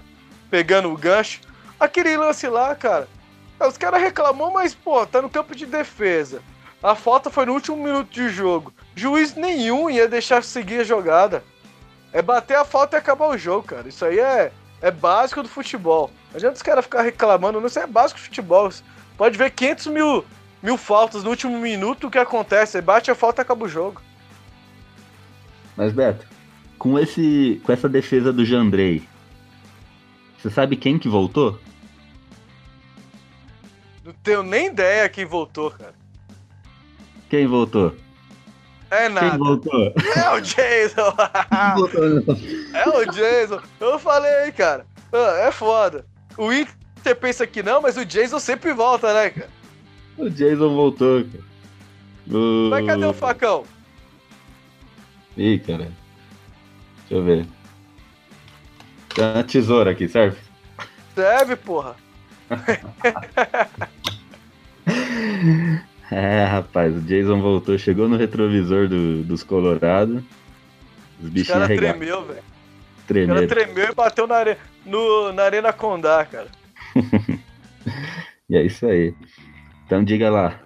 [0.49, 1.39] pegando o gancho,
[1.79, 3.07] aquele lance lá, cara.
[3.59, 6.41] é, Os caras reclamou, mas, pô, tá no campo de defesa.
[6.81, 8.73] A falta foi no último minuto de jogo.
[8.95, 11.43] Juiz nenhum ia deixar seguir a jogada.
[12.11, 13.87] É bater a falta e acabar o jogo, cara.
[13.87, 16.11] Isso aí é, é básico do futebol.
[16.31, 18.69] Não adianta os caras ficar reclamando, não, isso é básico do futebol.
[19.17, 20.25] Pode ver 500 mil,
[20.61, 22.81] mil faltas no último minuto, o que acontece?
[22.81, 24.01] Bate a falta e acaba o jogo.
[25.75, 26.27] Mas, Beto,
[26.77, 29.03] com, esse, com essa defesa do Jandrei,
[30.37, 31.59] você sabe quem que voltou?
[34.03, 35.93] Não tenho nem ideia quem voltou, cara.
[37.29, 37.95] Quem voltou?
[38.91, 39.37] É Quem nada.
[39.37, 39.93] voltou?
[40.15, 41.15] É o Jason!
[41.91, 43.61] Quem nessa- É o Jason.
[43.79, 44.85] Eu falei, cara.
[45.11, 46.05] Ah, É foda.
[46.37, 49.49] O Inter pensa que não, mas o Jason sempre volta, né, cara?
[50.17, 51.43] O Jason voltou, cara.
[52.37, 52.69] O...
[52.69, 53.63] Mas cadê o facão?
[55.37, 55.91] Ih, cara.
[57.09, 57.45] Deixa eu ver.
[59.15, 60.37] Tem uma tesoura aqui, serve?
[61.15, 61.95] Serve, porra.
[66.11, 70.23] É, rapaz, o Jason voltou, chegou no retrovisor do- dos Colorado.
[71.19, 71.97] Os O bichinhos cara arregaram.
[71.99, 72.43] tremeu, velho.
[73.09, 74.57] O cara tremeu e bateu na, are...
[74.85, 75.31] no...
[75.33, 76.47] na Arena Condá, cara.
[78.49, 79.13] E é isso aí.
[79.85, 80.59] Então diga lá.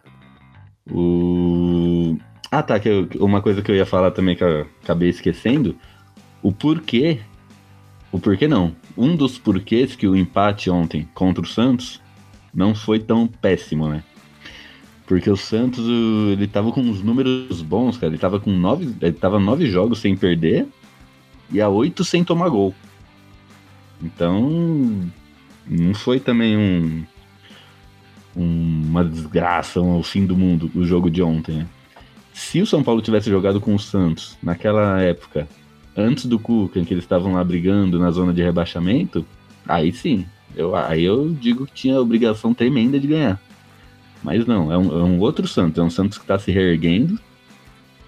[0.92, 2.18] O.
[2.52, 2.80] Ah, tá.
[2.80, 5.78] Que eu- uma coisa que eu ia falar também que eu acabei esquecendo.
[6.42, 7.20] O porquê.
[8.12, 8.76] O porquê não.
[8.98, 12.02] Um dos porquês que o empate ontem contra o Santos
[12.54, 14.04] não foi tão péssimo, né?
[15.06, 15.86] Porque o Santos,
[16.32, 18.12] ele tava com uns números bons, cara.
[18.12, 18.94] Ele tava com nove.
[19.02, 20.68] Ele tava nove jogos sem perder
[21.52, 22.74] e a oito sem tomar gol.
[24.02, 25.10] Então.
[25.70, 27.04] Não foi também um
[28.36, 31.58] um- uma desgraça, um fim do mundo, o jogo de ontem.
[31.58, 31.68] né?
[32.34, 35.48] Se o São Paulo tivesse jogado com o Santos naquela época,
[35.98, 39.26] antes do Cuca, em que eles estavam lá brigando na zona de rebaixamento,
[39.68, 43.42] aí sim, eu, aí eu digo que tinha obrigação tremenda de ganhar.
[44.24, 47.20] Mas não, é um, é um outro Santos, é um Santos que tá se reerguendo,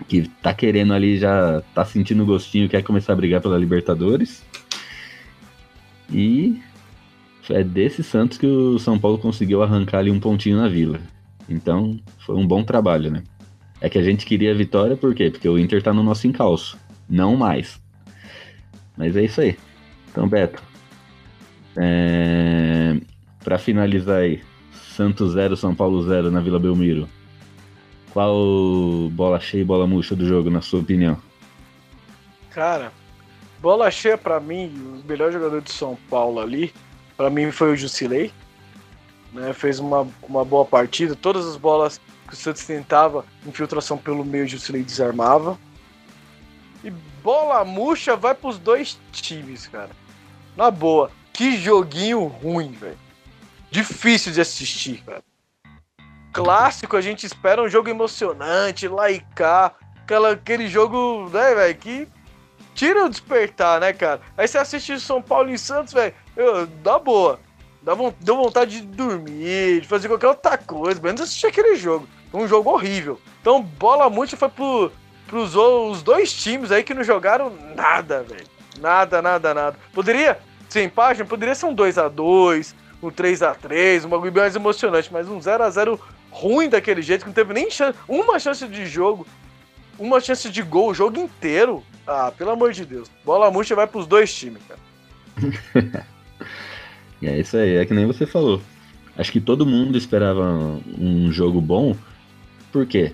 [0.07, 4.45] que tá querendo ali, já tá sentindo gostinho, quer começar a brigar pela Libertadores.
[6.11, 6.59] E
[7.49, 10.99] é desse Santos que o São Paulo conseguiu arrancar ali um pontinho na vila.
[11.47, 13.23] Então, foi um bom trabalho, né?
[13.81, 15.29] É que a gente queria a vitória, por quê?
[15.29, 16.77] Porque o Inter tá no nosso encalço.
[17.09, 17.81] Não mais.
[18.95, 19.57] Mas é isso aí.
[20.11, 20.61] Então, Beto.
[21.75, 22.97] É...
[23.43, 24.41] Pra finalizar aí.
[24.95, 27.07] Santos 0, São Paulo 0 na Vila Belmiro.
[28.11, 31.17] Qual bola cheia e bola murcha do jogo, na sua opinião?
[32.49, 32.91] Cara,
[33.61, 34.67] bola cheia pra mim,
[35.01, 36.73] o melhor jogador de São Paulo ali,
[37.15, 38.31] pra mim foi o Jusilei.
[39.31, 41.15] Né, fez uma, uma boa partida.
[41.15, 45.57] Todas as bolas que o Santos tentava, infiltração pelo meio, o Jusilei desarmava.
[46.83, 49.89] E bola murcha vai pros dois times, cara.
[50.55, 51.11] Na boa.
[51.33, 52.97] Que joguinho ruim, velho.
[53.71, 55.23] Difícil de assistir, cara.
[56.33, 58.87] Clássico, a gente espera um jogo emocionante,
[59.35, 59.73] cá.
[60.03, 62.07] Aquela, aquele jogo, né, velho, que
[62.73, 64.21] tira o despertar, né, cara?
[64.37, 66.13] Aí você assiste São Paulo e Santos, velho,
[66.81, 67.39] dá boa.
[67.81, 72.07] Dá, deu vontade de dormir, de fazer qualquer outra coisa, menos assistir aquele jogo.
[72.33, 73.19] Um jogo horrível.
[73.41, 74.91] Então, bola muito foi pro,
[75.37, 78.45] o- os dois times aí que não jogaram nada, velho.
[78.79, 79.77] Nada, nada, nada.
[79.93, 80.39] Poderia
[80.69, 85.99] ser empate, poderia ser um 2x2, um 3x3, um bagulho mais emocionante, mas um 0x0
[86.31, 89.25] ruim daquele jeito, que não teve nem chance, uma chance de jogo,
[89.97, 91.83] uma chance de gol o jogo inteiro.
[92.07, 93.09] Ah, pelo amor de Deus.
[93.25, 94.79] Bola murcha vai pros dois times, cara.
[97.21, 98.61] É isso aí, é que nem você falou.
[99.17, 100.41] acho que todo mundo esperava
[100.97, 101.93] um jogo bom.
[102.71, 103.13] Por quê?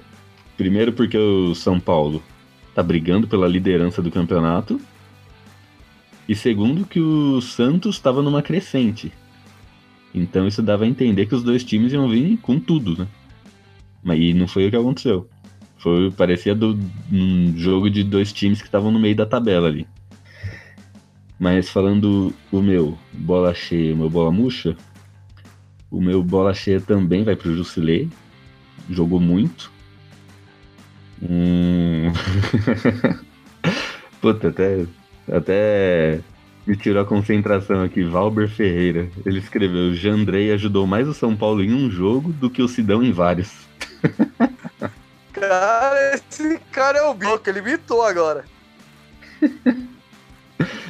[0.58, 2.24] Primeiro porque o São Paulo
[2.74, 4.80] tá brigando pela liderança do campeonato.
[6.28, 9.12] E segundo que o Santos estava numa crescente.
[10.14, 13.08] Então isso dava a entender que os dois times iam vir com tudo, né?
[14.04, 15.30] Mas e não foi o que aconteceu.
[15.78, 16.80] Foi, parecia do,
[17.12, 19.86] um jogo de dois times que estavam no meio da tabela ali.
[21.38, 24.76] Mas falando o meu bola cheia, o meu bola murcha,
[25.92, 28.10] o meu bola cheia também vai pro Jusilei.
[28.90, 29.72] Jogou muito.
[31.22, 32.12] Hum...
[34.22, 34.86] Puta, até,
[35.32, 36.20] até
[36.66, 38.04] me tirou a concentração aqui.
[38.04, 39.08] Valber Ferreira.
[39.26, 43.04] Ele escreveu: Jandrei ajudou mais o São Paulo em um jogo do que o Sidão
[43.04, 43.52] em vários.
[45.32, 48.46] Cara, esse cara é o Bico, ele mitou agora.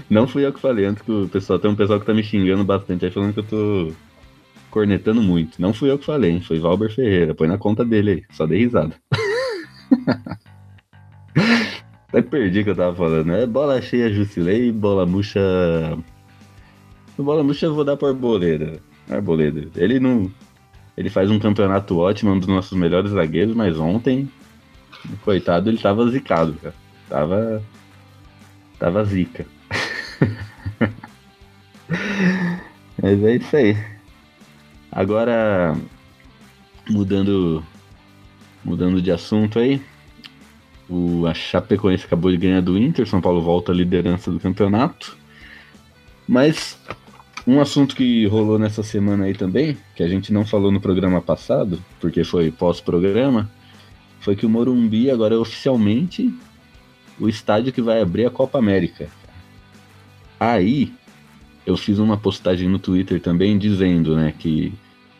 [0.07, 1.57] Não fui eu que falei, antes que o pessoal.
[1.57, 3.91] Tem um pessoal que tá me xingando bastante aí falando que eu tô
[4.69, 5.59] cornetando muito.
[5.59, 6.41] Não fui eu que falei, hein?
[6.41, 7.33] Foi Valber Ferreira.
[7.33, 8.23] Põe na conta dele aí.
[8.31, 8.95] Só dei risada.
[12.07, 13.33] Até perdi o que eu tava falando.
[13.33, 15.41] É bola cheia, Jusilei, bola murcha.
[17.17, 18.79] Bola murcha eu vou dar pro Arboleda.
[19.09, 19.69] Arboleda.
[19.75, 20.31] Ele não.
[20.95, 24.31] Ele faz um campeonato ótimo, um dos nossos melhores zagueiros, mas ontem,
[25.23, 26.75] coitado, ele tava zicado, cara.
[27.09, 27.61] Tava.
[28.79, 29.45] Tava zica.
[33.01, 33.77] mas é isso aí.
[34.91, 35.75] Agora,
[36.89, 37.61] mudando
[38.65, 39.80] mudando de assunto aí,
[40.89, 45.15] o, a Chapecoense acabou de ganhar do Inter, São Paulo volta à liderança do campeonato.
[46.28, 46.78] Mas
[47.45, 51.21] um assunto que rolou nessa semana aí também, que a gente não falou no programa
[51.21, 53.49] passado, porque foi pós-programa,
[54.19, 56.34] foi que o Morumbi agora é oficialmente
[57.19, 59.08] o estádio que vai abrir a Copa América.
[60.39, 60.91] Aí
[61.65, 64.73] eu fiz uma postagem no Twitter também dizendo, né, que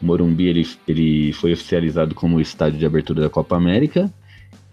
[0.06, 4.12] Morumbi ele, ele foi oficializado como estádio de abertura da Copa América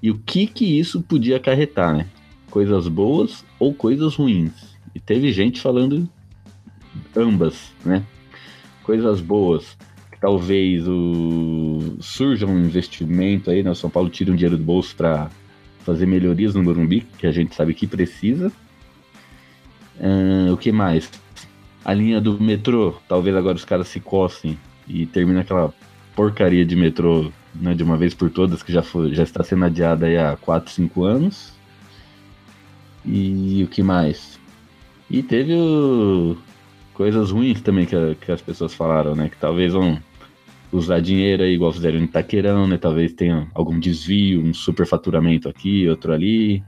[0.02, 2.06] e o que que isso podia acarretar, né?
[2.50, 4.76] Coisas boas ou coisas ruins.
[4.94, 6.08] E teve gente falando
[7.16, 8.04] ambas, né?
[8.82, 9.76] Coisas boas,
[10.10, 11.96] que talvez o...
[12.00, 13.70] surja um investimento aí, né?
[13.70, 15.30] O São Paulo tira um dinheiro do bolso para
[15.84, 18.52] fazer melhorias no Morumbi, que a gente sabe que precisa.
[19.98, 21.10] Uh, o que mais?
[21.84, 24.58] A linha do metrô, talvez agora os caras se cossem
[24.92, 25.72] e termina aquela
[26.14, 29.64] porcaria de metrô né, de uma vez por todas, que já, foi, já está sendo
[29.64, 31.54] adiada há 4, 5 anos.
[33.04, 34.38] E o que mais?
[35.10, 36.36] E teve o...
[36.94, 39.28] coisas ruins também que, a, que as pessoas falaram, né?
[39.28, 39.98] Que talvez vão
[40.70, 42.76] usar dinheiro aí igual fizeram em Itaquerão, né?
[42.76, 46.62] Talvez tenha algum desvio, um superfaturamento aqui, outro ali.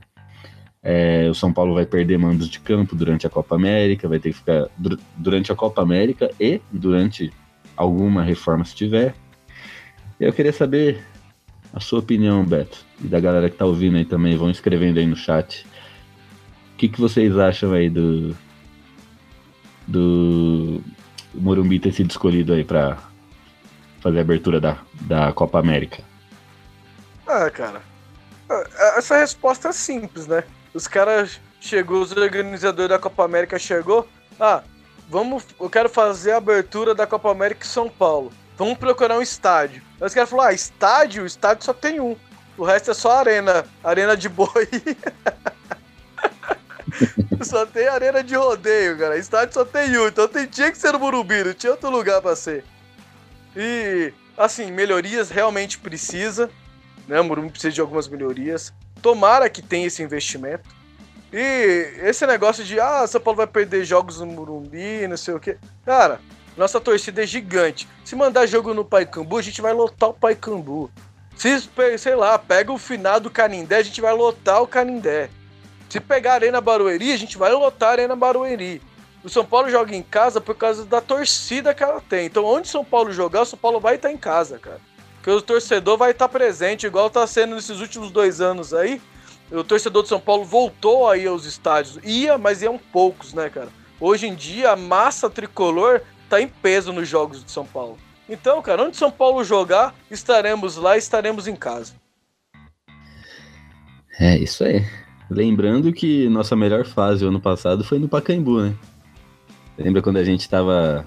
[0.82, 4.30] É, o São Paulo vai perder mandos de campo durante a Copa América, vai ter
[4.30, 4.68] que ficar
[5.16, 7.32] durante a Copa América e durante
[7.76, 9.14] alguma reforma se tiver.
[10.18, 11.04] Eu queria saber
[11.72, 15.06] a sua opinião, Beto, e da galera que tá ouvindo aí também, vão escrevendo aí
[15.06, 15.66] no chat.
[16.72, 18.36] O que, que vocês acham aí do.
[19.86, 20.82] do.
[21.34, 22.96] Morumbi ter sido escolhido aí pra
[24.00, 26.02] fazer a abertura da, da Copa América?
[27.26, 27.82] Ah, cara.
[28.48, 30.44] Ah, essa resposta é simples, né?
[30.72, 34.08] Os caras chegou, os organizadores da Copa América chegou.
[34.38, 34.62] Ah,
[35.08, 35.44] vamos.
[35.60, 38.32] Eu quero fazer a abertura da Copa América em São Paulo.
[38.56, 39.82] Vamos procurar um estádio.
[40.00, 41.26] Aí os caras falaram: ah, estádio?
[41.26, 42.16] Estádio só tem um.
[42.56, 43.64] O resto é só arena.
[43.82, 44.68] Arena de boi.
[47.42, 49.18] só tem arena de rodeio, cara.
[49.18, 50.06] Estádio só tem um.
[50.06, 52.64] Então tem, tinha que ser no Morumbi, não tinha outro lugar pra ser.
[53.56, 56.50] E, assim, melhorias realmente precisa.
[57.08, 57.20] Né?
[57.20, 58.72] O Morumbi precisa de algumas melhorias.
[59.02, 60.68] Tomara que tenha esse investimento.
[61.36, 65.40] E esse negócio de, ah, São Paulo vai perder jogos no Morumbi, não sei o
[65.40, 65.58] quê.
[65.84, 66.20] Cara,
[66.56, 67.88] nossa torcida é gigante.
[68.04, 70.88] Se mandar jogo no Paicambu, a gente vai lotar o Paicambu.
[71.36, 71.68] Se,
[71.98, 75.28] sei lá, pega o final do Canindé, a gente vai lotar o Canindé.
[75.90, 78.80] Se pegar a Arena Barueri, a gente vai lotar a Arena Barueri.
[79.24, 82.26] O São Paulo joga em casa por causa da torcida que ela tem.
[82.26, 84.80] Então, onde São Paulo jogar, o São Paulo vai estar em casa, cara.
[85.16, 89.02] Porque o torcedor vai estar presente, igual está sendo nesses últimos dois anos aí.
[89.54, 91.98] O torcedor de São Paulo voltou aí aos estádios.
[92.02, 93.68] Ia, mas iam poucos, né, cara?
[94.00, 97.96] Hoje em dia, a massa tricolor tá em peso nos jogos de São Paulo.
[98.28, 101.94] Então, cara, onde São Paulo jogar, estaremos lá, estaremos em casa.
[104.18, 104.84] É, isso aí.
[105.30, 108.74] Lembrando que nossa melhor fase ano passado foi no Pacaembu, né?
[109.78, 111.06] Lembra quando a gente tava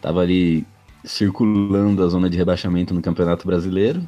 [0.00, 0.66] tava ali
[1.04, 4.06] circulando a zona de rebaixamento no Campeonato Brasileiro?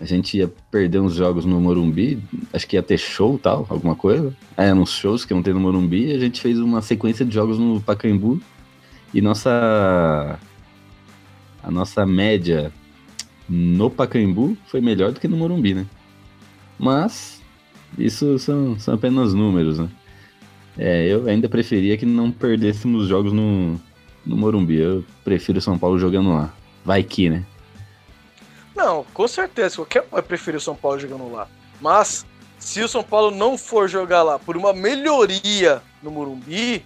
[0.00, 2.22] A gente ia perder uns jogos no Morumbi,
[2.52, 4.36] acho que ia ter show tal, alguma coisa.
[4.56, 7.58] É, uns shows que iam ter no Morumbi, a gente fez uma sequência de jogos
[7.58, 8.40] no Pacaembu
[9.14, 10.38] e nossa
[11.70, 12.72] nossa média
[13.48, 15.86] no Pacaembu foi melhor do que no Morumbi, né?
[16.78, 17.42] Mas
[17.98, 19.88] isso são, são apenas números, né?
[20.78, 23.80] É, eu ainda preferia que não perdêssemos jogos no,
[24.24, 24.76] no Morumbi.
[24.76, 26.52] Eu prefiro São Paulo jogando lá.
[26.84, 27.44] Vai que, né?
[28.76, 29.76] Não, com certeza.
[29.76, 31.48] Qualquer um vai preferir o São Paulo jogando lá.
[31.80, 32.26] Mas,
[32.58, 36.84] se o São Paulo não for jogar lá por uma melhoria no Morumbi,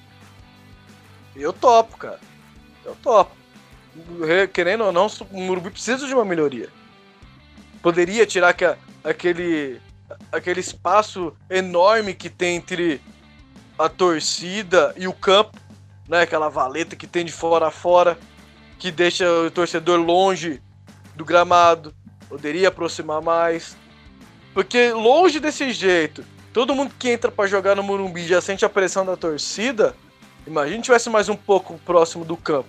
[1.35, 2.21] eu topo, cara.
[2.85, 3.35] Eu topo.
[4.53, 6.69] Querendo ou não, o Morumbi precisa de uma melhoria.
[7.83, 8.65] Poderia tirar que,
[9.03, 9.81] aquele,
[10.31, 13.01] aquele espaço enorme que tem entre
[13.77, 15.59] a torcida e o campo,
[16.09, 16.23] né?
[16.23, 18.17] Aquela valeta que tem de fora a fora,
[18.79, 20.63] que deixa o torcedor longe
[21.21, 21.95] do gramado.
[22.29, 23.77] Poderia aproximar mais.
[24.55, 28.69] Porque longe desse jeito, todo mundo que entra para jogar no Morumbi já sente a
[28.69, 29.95] pressão da torcida.
[30.47, 32.69] Imagina se tivesse mais um pouco próximo do campo.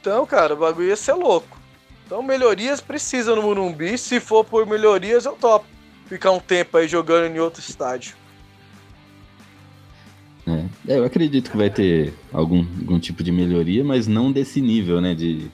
[0.00, 1.58] Então, cara, o bagulho ia ser louco.
[2.06, 3.96] Então, melhorias precisa no Morumbi.
[3.96, 5.66] Se for por melhorias, eu topo.
[6.06, 8.16] Ficar um tempo aí jogando em outro estádio.
[10.46, 15.00] É, eu acredito que vai ter algum, algum tipo de melhoria, mas não desse nível,
[15.00, 15.14] né?
[15.14, 15.50] De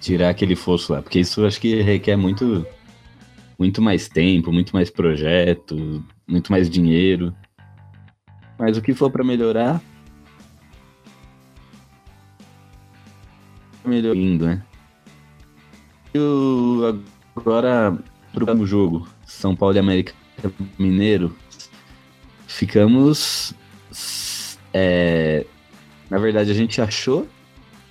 [0.00, 1.02] tirar aquele fosso lá.
[1.02, 2.66] Porque isso eu acho que requer muito,
[3.58, 7.34] muito mais tempo, muito mais projeto, muito mais dinheiro.
[8.58, 9.80] Mas o que for para melhorar.
[13.84, 14.62] Melhorando, né?
[16.14, 17.00] E o,
[17.36, 17.96] agora,
[18.32, 20.12] pro jogo, São Paulo e América
[20.78, 21.36] Mineiro,
[22.46, 23.54] ficamos
[24.78, 25.46] é,
[26.10, 27.26] na verdade, a gente achou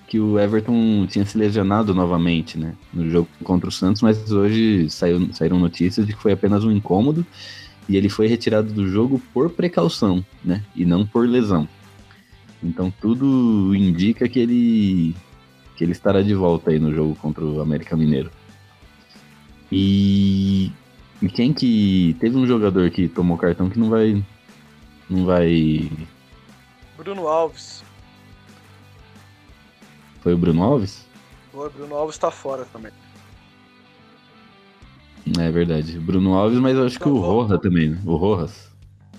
[0.07, 2.75] que o Everton tinha se lesionado novamente, né?
[2.93, 6.71] No jogo contra o Santos, mas hoje saiu, saíram notícias de que foi apenas um
[6.71, 7.25] incômodo
[7.89, 10.63] e ele foi retirado do jogo por precaução, né?
[10.75, 11.67] E não por lesão.
[12.63, 15.15] Então tudo indica que ele
[15.75, 18.31] que ele estará de volta aí no jogo contra o América Mineiro.
[19.71, 20.71] E,
[21.21, 24.23] e quem que teve um jogador que tomou cartão que não vai
[25.09, 25.89] não vai
[26.97, 27.84] Bruno Alves.
[30.25, 31.05] Foi o Bruno Alves?
[31.51, 32.91] Foi, Bruno Alves tá fora também.
[35.39, 35.99] É verdade.
[35.99, 38.01] Bruno Alves, mas eu acho que o Rojas também, né?
[38.03, 38.71] O Rojas.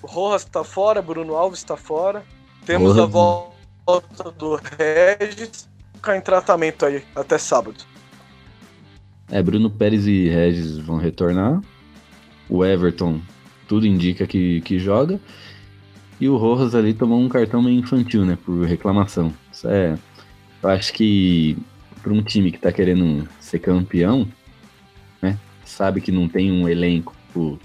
[0.02, 2.24] O Rojas tá fora, Bruno Alves tá fora.
[2.64, 7.84] Temos Rojas, a volta do Regis, ficar em tratamento aí até sábado.
[9.30, 11.62] É, Bruno Pérez e Regis vão retornar.
[12.48, 13.20] O Everton,
[13.68, 15.20] tudo indica que, que joga.
[16.20, 18.36] E o Rojas ali tomou um cartão meio infantil, né?
[18.44, 19.32] Por reclamação.
[19.52, 19.96] Isso é.
[20.66, 21.56] Eu acho que
[22.02, 24.26] para um time que tá querendo ser campeão,
[25.22, 25.38] né?
[25.64, 27.14] Sabe que não tem um elenco.
[27.36, 27.58] O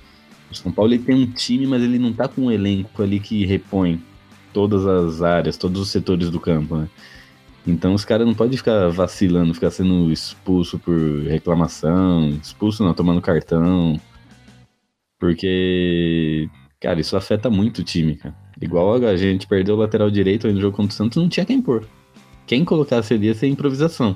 [0.52, 3.44] São Paulo ele tem um time, mas ele não tá com um elenco ali que
[3.44, 4.00] repõe
[4.54, 6.88] todas as áreas, todos os setores do campo, né?
[7.66, 13.20] Então os caras não podem ficar vacilando, ficar sendo expulso por reclamação, expulso não, tomando
[13.20, 14.00] cartão.
[15.20, 16.48] Porque
[16.80, 18.36] Cara, isso afeta muito o time, cara.
[18.60, 21.46] Igual a gente perdeu o lateral direito aí no jogo contra o Santos, não tinha
[21.46, 21.88] quem pôr.
[22.52, 24.14] Quem colocasse ali ia ser improvisação.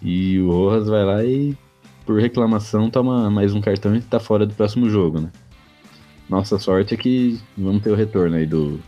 [0.00, 1.58] E o Rojas vai lá e,
[2.04, 5.32] por reclamação, toma mais um cartão e tá fora do próximo jogo, né?
[6.28, 8.80] Nossa sorte é que vamos ter o retorno aí do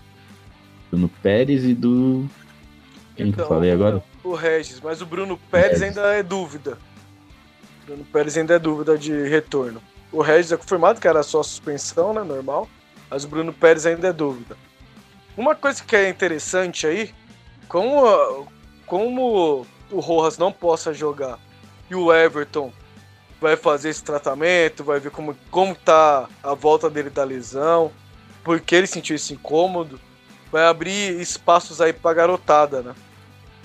[0.88, 2.24] Bruno Pérez e do.
[3.16, 4.00] Quem então, que eu então, falei agora?
[4.22, 5.98] O Regis, mas o Bruno Pérez Regis.
[5.98, 6.78] ainda é dúvida.
[7.82, 9.82] O Bruno Pérez ainda é dúvida de retorno.
[10.12, 12.22] O Regis é confirmado que era só suspensão, né?
[12.22, 12.68] Normal.
[13.10, 14.56] Mas o Bruno Pérez ainda é dúvida.
[15.36, 17.12] Uma coisa que é interessante aí,
[17.68, 18.48] como,
[18.86, 21.38] como o Rojas não possa jogar
[21.90, 22.72] e o Everton
[23.40, 27.92] vai fazer esse tratamento, vai ver como, como tá a volta dele da lesão,
[28.42, 30.00] porque ele sentiu esse incômodo,
[30.50, 32.94] vai abrir espaços aí pra garotada, né?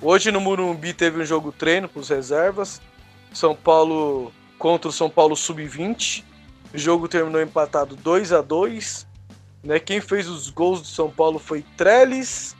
[0.02, 2.82] Hoje no Murumbi teve um jogo treino com os reservas.
[3.34, 6.24] São Paulo contra o São Paulo Sub-20.
[6.74, 9.08] O jogo terminou empatado 2 a 2
[9.64, 9.80] né?
[9.80, 12.56] Quem fez os gols do São Paulo foi Trellis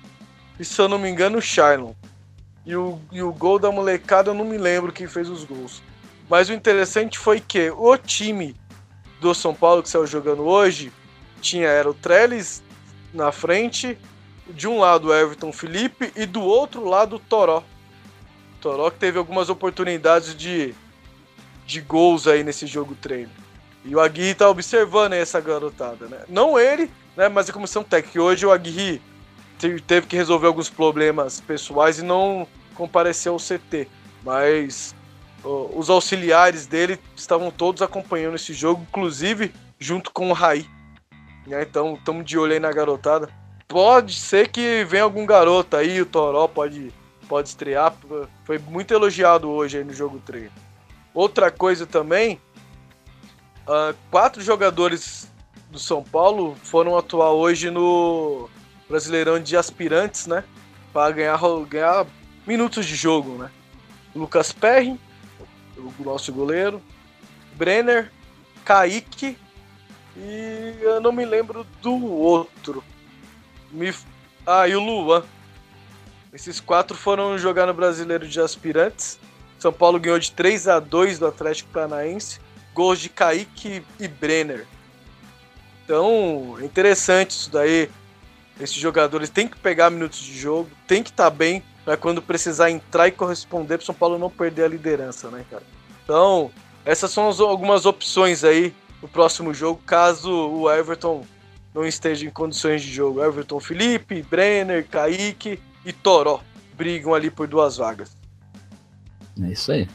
[0.60, 1.94] e, se eu não me engano, o Shailon.
[2.66, 5.82] E o, e o gol da molecada eu não me lembro quem fez os gols.
[6.30, 8.56] Mas o interessante foi que o time
[9.20, 10.92] do São Paulo que saiu jogando hoje
[11.42, 12.64] tinha era o Trellis
[13.14, 13.98] na frente,
[14.48, 17.64] de um lado o Everton Felipe e do outro lado o Toró.
[18.62, 20.74] Toró que teve algumas oportunidades de,
[21.66, 23.32] de gols aí nesse jogo treino.
[23.86, 26.24] E o Aguirre tá observando essa garotada, né?
[26.30, 27.28] Não ele, né?
[27.28, 28.22] Mas a comissão técnica.
[28.22, 29.02] Hoje o Aguirre
[29.86, 33.88] teve que resolver alguns problemas pessoais e não compareceu ao CT.
[34.24, 34.96] Mas
[35.44, 40.66] os auxiliares dele estavam todos acompanhando esse jogo, inclusive junto com o Raí.
[41.46, 41.62] Né?
[41.64, 43.30] Então estamos de olho aí na garotada.
[43.68, 46.94] Pode ser que venha algum garoto aí, o Toró pode,
[47.28, 47.94] pode estrear.
[48.46, 50.50] Foi muito elogiado hoje aí no jogo 3.
[51.14, 52.40] Outra coisa também,
[53.68, 55.32] uh, quatro jogadores
[55.70, 58.50] do São Paulo foram atuar hoje no
[58.90, 60.44] Brasileirão de Aspirantes, né?
[60.92, 62.06] Para ganhar, ganhar
[62.46, 63.50] minutos de jogo, né?
[64.16, 65.00] Lucas Perry,
[65.78, 66.82] o nosso goleiro,
[67.56, 68.12] Brenner,
[68.64, 69.38] Kaique
[70.16, 72.84] e eu não me lembro do outro.
[73.72, 73.94] Me...
[74.46, 75.24] Ah, e o Luan.
[76.32, 79.20] Esses quatro foram jogar no Brasileiro de Aspirantes.
[79.58, 82.40] São Paulo ganhou de 3 a 2 do Atlético Paranaense.
[82.74, 84.66] Gols de Kaique e Brenner.
[85.84, 87.90] Então, é interessante isso daí.
[88.60, 92.22] Esses jogadores têm que pegar minutos de jogo, tem que estar tá bem para quando
[92.22, 95.64] precisar entrar e corresponder para São Paulo não perder a liderança, né, cara?
[96.04, 96.52] Então,
[96.86, 101.26] essas são as, algumas opções aí no próximo jogo, caso o Everton
[101.74, 103.24] não esteja em condições de jogo.
[103.24, 106.42] Everton Felipe, Brenner, Kaique e Toró
[106.78, 108.16] brigam ali por duas vagas.
[109.42, 109.88] É isso aí.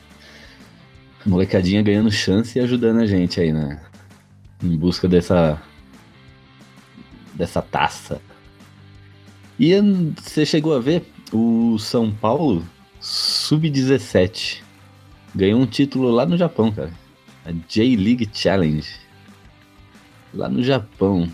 [1.24, 3.80] A molecadinha ganhando chance e ajudando a gente aí, né?
[4.62, 5.60] Em busca dessa.
[7.34, 8.20] dessa taça.
[9.58, 9.74] E
[10.16, 12.64] você chegou a ver o São Paulo
[13.00, 14.62] Sub-17
[15.34, 16.92] ganhou um título lá no Japão, cara.
[17.44, 18.88] A J-League Challenge.
[20.34, 21.28] Lá no Japão.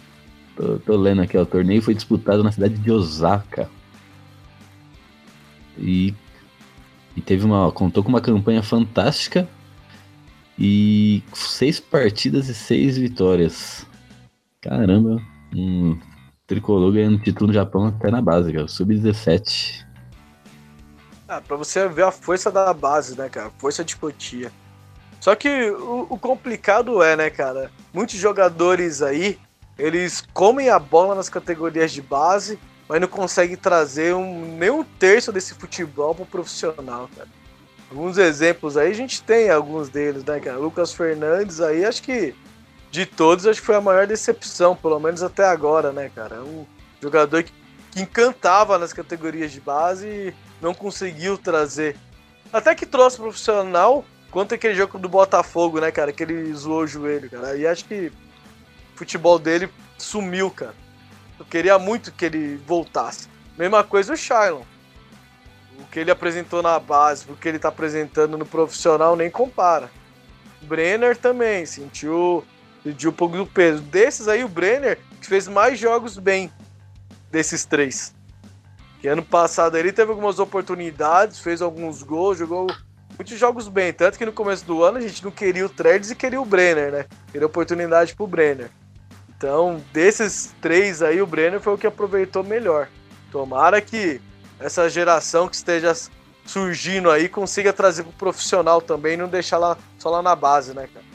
[0.56, 3.68] Tô, tô lendo aqui, ó, o torneio foi disputado na cidade de Osaka.
[5.78, 6.14] E,
[7.16, 7.72] e teve uma.
[7.72, 9.48] contou com uma campanha fantástica.
[10.56, 13.84] E seis partidas e seis vitórias.
[14.60, 15.20] Caramba,
[15.52, 15.98] um
[16.47, 18.68] tricolor ganhando título no Japão até na base, cara.
[18.68, 19.84] Sub-17.
[21.26, 23.51] Ah, pra você ver a força da base, né, cara?
[23.59, 24.53] Força de Cotia.
[25.20, 27.70] Só que o, o, complicado é, né, cara?
[27.95, 29.38] Muitos jogadores aí,
[29.78, 34.84] eles comem a bola nas categorias de base, mas não conseguem trazer um, nem um
[34.84, 37.28] terço desse futebol pro profissional, cara.
[37.90, 40.59] Alguns exemplos aí, a gente tem alguns deles, né, cara?
[40.59, 42.34] Lucas Fernandes aí, acho que
[42.95, 46.45] de todos, acho que foi a maior decepção, pelo menos até agora, né, cara?
[46.45, 46.64] Um
[47.03, 47.53] jogador que,
[47.90, 51.97] que encantava nas categorias de base e não conseguiu trazer.
[52.53, 56.12] Até que trouxe profissional, quanto aquele jogo do Botafogo, né, cara?
[56.12, 57.57] Que ele zoou o joelho, cara.
[57.57, 58.12] E acho que
[58.95, 59.68] o futebol dele
[59.99, 60.76] sumiu, cara.
[61.36, 63.26] Eu queria muito que ele voltasse.
[63.59, 64.62] Mesma coisa o Shailon.
[65.80, 69.90] O que ele apresentou na base, o que ele tá apresentando no profissional, nem compara.
[70.62, 72.45] Brenner também sentiu,
[72.85, 73.82] sentiu um pouco do peso.
[73.82, 76.53] Desses aí, o Brenner fez mais jogos bem
[77.30, 78.14] desses três.
[79.01, 82.66] Que ano passado ele teve algumas oportunidades, fez alguns gols, jogou
[83.18, 83.93] muitos jogos bem.
[83.93, 86.45] Tanto que no começo do ano a gente não queria o Tredes e queria o
[86.45, 87.07] Brenner, né?
[87.32, 88.70] Queria oportunidade pro Brenner.
[89.37, 92.89] Então, desses três aí, o Brenner foi o que aproveitou melhor.
[93.32, 94.20] Tomara que
[94.61, 95.93] essa geração que esteja
[96.47, 100.89] surgindo aí consiga trazer pro profissional também, não deixar lá só lá na base, né,
[100.93, 101.13] cara?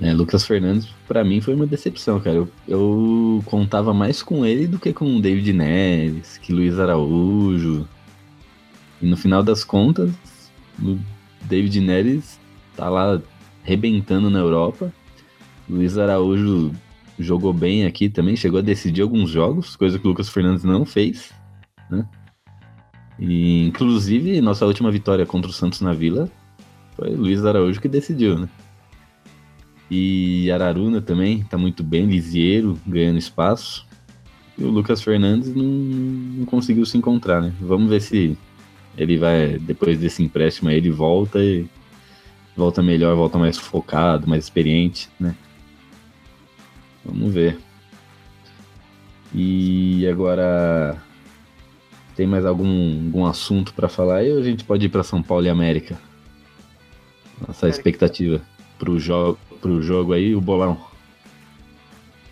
[0.00, 2.36] É, Lucas Fernandes, para mim, foi uma decepção, cara.
[2.36, 7.88] Eu, eu, contava mais com ele do que com o David Neres, que Luiz Araújo.
[9.00, 10.12] E no final das contas,
[10.82, 10.98] o
[11.42, 12.38] David Neres
[12.76, 13.20] tá lá
[13.62, 14.92] rebentando na Europa.
[15.68, 16.72] Luiz Araújo
[17.18, 20.84] jogou bem aqui também, chegou a decidir alguns jogos, coisa que o Lucas Fernandes não
[20.84, 21.32] fez,
[21.90, 22.06] né?
[23.18, 26.30] E, inclusive, nossa última vitória contra o Santos na Vila
[26.94, 28.48] foi Luiz Araújo que decidiu, né?
[29.90, 33.86] E Araruna também tá muito bem, Lisieiro ganhando espaço.
[34.58, 37.52] E o Lucas Fernandes não, não, conseguiu se encontrar, né?
[37.60, 38.36] Vamos ver se
[38.96, 41.66] ele vai, depois desse empréstimo aí, ele volta e
[42.56, 45.36] volta melhor, volta mais focado, mais experiente, né?
[47.04, 47.58] Vamos ver.
[49.34, 51.00] E agora
[52.16, 55.22] tem mais algum, algum assunto para falar aí ou a gente pode ir para São
[55.22, 55.98] Paulo e América?
[57.46, 58.40] Nossa expectativa
[58.78, 60.78] pro jogo pro jogo aí, o bolão?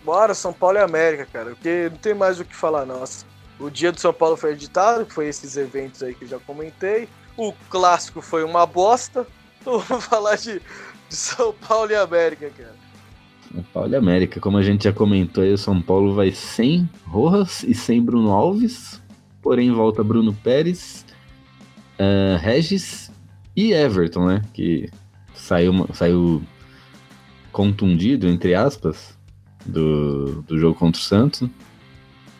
[0.05, 1.49] Bora, São Paulo e América, cara.
[1.51, 3.25] Porque não tem mais o que falar, nossa.
[3.59, 6.39] O dia do São Paulo foi editado, que foi esses eventos aí que eu já
[6.39, 7.09] comentei.
[7.35, 9.25] O clássico foi uma bosta.
[9.65, 10.61] Então vamos falar de,
[11.09, 12.75] de São Paulo e América, cara.
[13.51, 16.87] São Paulo e América, como a gente já comentou aí, o São Paulo vai sem
[17.07, 19.01] Rojas e sem Bruno Alves.
[19.41, 21.03] Porém, volta Bruno Pérez,
[21.99, 23.11] uh, Regis
[23.55, 24.43] e Everton, né?
[24.53, 24.87] Que
[25.33, 26.43] saiu, saiu
[27.55, 29.17] contundido, entre aspas,
[29.65, 31.47] do, do jogo contra o Santos.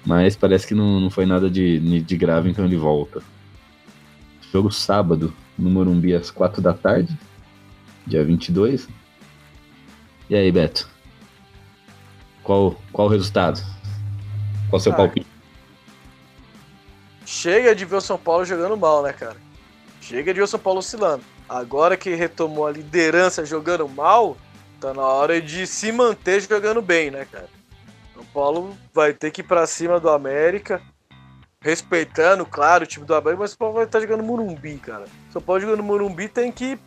[0.05, 3.24] Mas parece que não, não foi nada de, de grave, então ele volta.
[4.51, 7.18] Jogo sábado, no Morumbi, às 4 da tarde,
[8.05, 8.89] dia 22.
[10.30, 10.89] E aí, Beto?
[12.43, 13.61] Qual, qual o resultado?
[14.70, 15.26] Qual o seu ah, palpite?
[17.26, 19.38] chega de ver o São Paulo jogando mal, né, cara?
[20.01, 21.24] Chega de ver o São Paulo oscilando.
[21.47, 24.36] Agora que retomou a liderança jogando mal,
[24.80, 27.50] tá na hora de se manter jogando bem, né, cara?
[28.14, 30.82] São Paulo vai ter que ir pra cima do América,
[31.60, 35.06] respeitando, claro, o time do América, mas o São Paulo vai estar jogando Murumbi, cara.
[35.32, 36.80] São Paulo jogando Murumbi tem que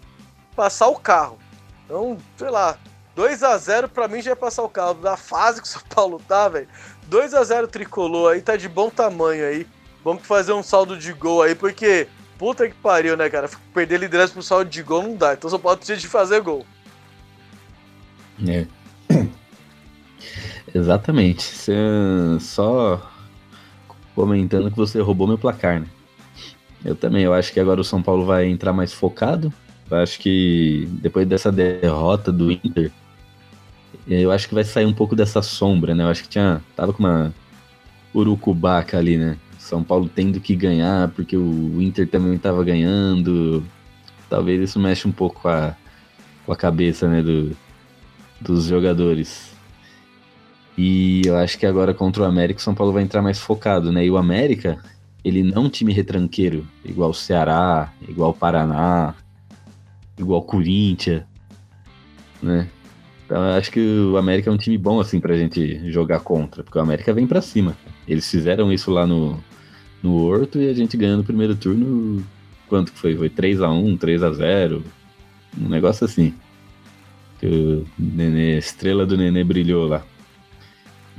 [0.54, 1.38] passar o carro.
[1.84, 2.78] Então, sei lá,
[3.14, 4.94] 2 a 0 para mim já é passar o carro.
[4.94, 6.68] Da fase que o São Paulo tá, velho.
[7.06, 9.66] 2 a 0 tricolor aí, tá de bom tamanho aí.
[10.04, 12.06] Vamos fazer um saldo de gol aí, porque
[12.38, 13.50] puta que pariu, né, cara?
[13.74, 15.34] Perder liderança pro saldo de gol não dá.
[15.34, 16.64] Então só pode precisar de fazer gol.
[18.46, 18.66] É.
[20.74, 21.42] Exatamente.
[21.42, 21.74] Você
[22.40, 23.10] só
[24.14, 25.86] comentando que você roubou meu placar, né?
[26.84, 29.52] Eu também, eu acho que agora o São Paulo vai entrar mais focado.
[29.90, 32.92] Eu acho que depois dessa derrota do Inter,
[34.06, 36.04] eu acho que vai sair um pouco dessa sombra, né?
[36.04, 36.62] Eu acho que tinha.
[36.76, 37.32] Tava com uma
[38.14, 39.36] urucubaca ali, né?
[39.58, 43.64] São Paulo tendo que ganhar, porque o Inter também estava ganhando.
[44.30, 45.74] Talvez isso mexa um pouco com a,
[46.46, 47.56] com a cabeça, né, do,
[48.40, 49.52] dos jogadores.
[50.76, 53.90] E eu acho que agora contra o América, o São Paulo vai entrar mais focado,
[53.90, 54.04] né?
[54.04, 54.78] E o América,
[55.24, 59.14] ele não é um time retranqueiro, igual o Ceará, igual o Paraná,
[60.16, 61.24] igual o Corinthians,
[62.42, 62.68] né?
[63.26, 66.62] Então eu acho que o América é um time bom assim pra gente jogar contra,
[66.62, 67.76] porque o América vem para cima.
[68.06, 69.38] Eles fizeram isso lá no,
[70.02, 72.24] no Horto e a gente ganhou no primeiro turno.
[72.68, 73.16] Quanto que foi?
[73.16, 74.82] Foi 3x1, 3x0.
[75.60, 76.34] Um negócio assim.
[77.38, 80.04] Que o Nenê, a estrela do Nenê brilhou lá.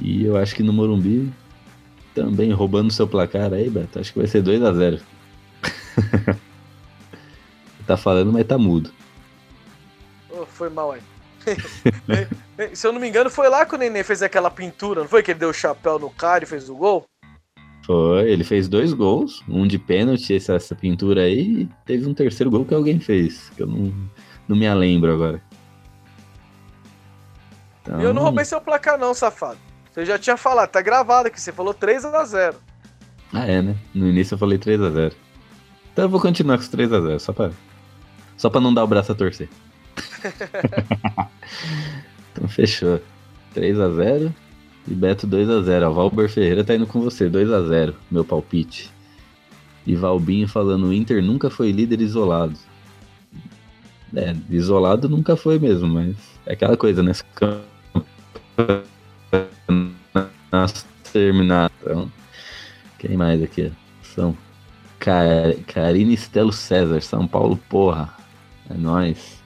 [0.01, 1.31] E eu acho que no Morumbi,
[2.13, 5.01] também roubando seu placar aí, Beto, acho que vai ser 2x0.
[7.85, 8.91] tá falando, mas tá mudo.
[10.29, 11.01] Oh, foi mal aí.
[12.75, 15.23] Se eu não me engano, foi lá que o Nenê fez aquela pintura, não foi
[15.23, 17.05] que ele deu o chapéu no cara e fez o gol?
[17.85, 22.13] Foi, ele fez dois gols, um de pênalti, essa, essa pintura aí, e teve um
[22.13, 23.91] terceiro gol que alguém fez, que eu não,
[24.47, 25.41] não me lembro agora.
[27.89, 28.01] Então...
[28.01, 29.57] Eu não roubei seu placar não, safado.
[29.91, 32.55] Você já tinha falado, tá gravado aqui, você falou 3 a 0
[33.33, 33.75] Ah, é, né?
[33.93, 35.15] No início eu falei 3 a 0
[35.91, 37.49] Então eu vou continuar com os 3 a 0 só pra,
[38.37, 39.49] só pra não dar o braço a torcer.
[42.31, 43.01] então fechou.
[43.55, 44.35] 3 a 0
[44.87, 47.95] e Beto 2 a 0 A Valber Ferreira tá indo com você, 2 a 0
[48.11, 48.93] meu palpite.
[49.85, 52.55] E Valbinho falando: o Inter nunca foi líder isolado.
[54.15, 56.15] É, isolado nunca foi mesmo, mas
[56.45, 57.13] é aquela coisa, né?
[61.11, 61.71] Terminar.
[61.81, 62.11] Então,
[62.97, 63.71] quem mais aqui?
[64.03, 64.35] São
[64.99, 68.13] Car Karine Estelo César, São Paulo, porra.
[68.69, 69.39] É nóis.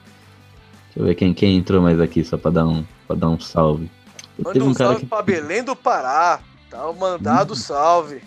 [0.86, 3.40] Deixa eu ver quem, quem entrou mais aqui, só pra dar um, pra dar um
[3.40, 3.90] salve.
[4.38, 5.06] Manda um, um salve que...
[5.06, 6.40] pra Belém do Pará.
[6.70, 7.56] Tá mandado hum.
[7.56, 8.22] salve.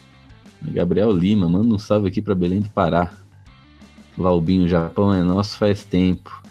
[0.61, 3.11] Gabriel Lima, manda um salve aqui pra Belém do Pará.
[4.17, 6.41] Valbinho, Japão é nosso faz tempo.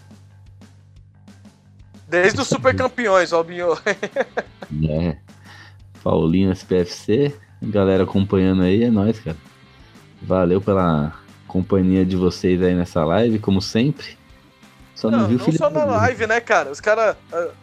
[2.07, 3.73] Desde os super campeões, Valbinho.
[4.89, 5.17] é.
[6.03, 9.35] Paulinho SPFC, galera acompanhando aí, é nóis, cara.
[10.21, 11.13] Valeu pela
[11.47, 14.17] companhia de vocês aí nessa live, como sempre.
[14.95, 16.71] Só não, não viu não só na live, né, cara?
[16.71, 17.15] Os caras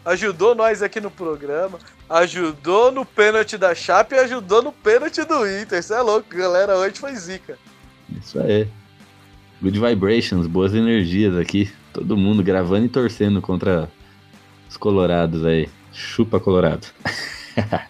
[0.04, 1.78] ajudou nós aqui no programa,
[2.08, 5.80] ajudou no pênalti da Chape e ajudou no pênalti do Inter.
[5.80, 6.76] Isso é louco, galera.
[6.76, 7.58] Hoje foi zica.
[8.20, 8.68] Isso aí.
[9.60, 11.72] Good vibrations, boas energias aqui.
[11.92, 13.88] Todo mundo gravando e torcendo contra
[14.74, 15.68] os colorados aí.
[15.92, 16.86] Chupa colorado.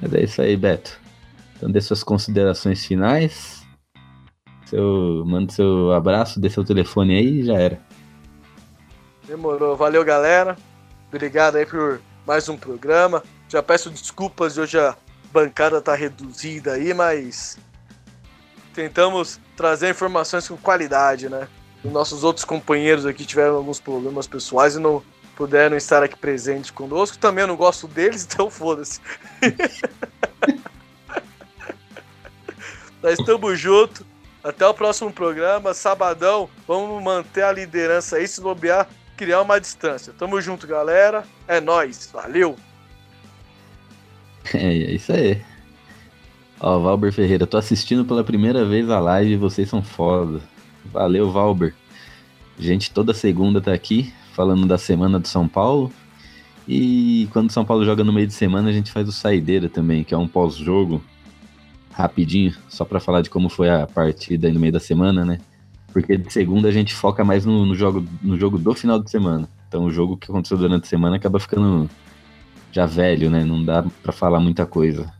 [0.00, 1.00] Mas é isso aí, Beto.
[1.56, 3.62] Então dê suas considerações finais.
[4.66, 7.80] Seu, manda seu abraço, dê seu telefone aí e já era.
[9.26, 9.76] Demorou.
[9.76, 10.56] Valeu, galera.
[11.08, 13.22] Obrigado aí por mais um programa.
[13.48, 14.96] Já peço desculpas de hoje a
[15.32, 17.58] bancada tá reduzida aí, mas
[18.74, 21.48] tentamos trazer informações com qualidade, né?
[21.82, 25.02] Os nossos outros companheiros aqui tiveram alguns problemas pessoais e não
[25.40, 27.16] puderam estar aqui presentes conosco.
[27.16, 29.00] Também eu não gosto deles, então foda-se.
[33.02, 34.04] Nós estamos juntos.
[34.44, 36.48] Até o próximo programa, sabadão.
[36.68, 38.86] Vamos manter a liderança aí, se bobear
[39.16, 40.12] criar uma distância.
[40.12, 41.24] Tamo junto, galera.
[41.48, 42.10] É nós.
[42.12, 42.56] Valeu.
[44.52, 45.42] É, é isso aí.
[46.58, 50.40] Ó, Valber Ferreira, tô assistindo pela primeira vez a live e vocês são foda.
[50.84, 51.74] Valeu, Valber.
[52.58, 55.92] Gente, toda segunda tá aqui falando da semana do São Paulo.
[56.66, 59.68] E quando o São Paulo joga no meio de semana, a gente faz o Saideira
[59.68, 61.02] também, que é um pós-jogo
[61.92, 65.40] rapidinho, só para falar de como foi a partida aí no meio da semana, né?
[65.92, 69.10] Porque de segunda a gente foca mais no, no, jogo, no jogo do final de
[69.10, 69.46] semana.
[69.68, 71.90] Então o jogo que aconteceu durante a semana acaba ficando
[72.72, 73.44] já velho, né?
[73.44, 75.12] Não dá para falar muita coisa.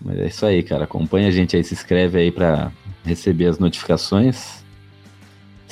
[0.00, 0.84] Mas é isso aí, cara.
[0.84, 2.70] Acompanha a gente aí, se inscreve aí pra
[3.04, 4.61] receber as notificações.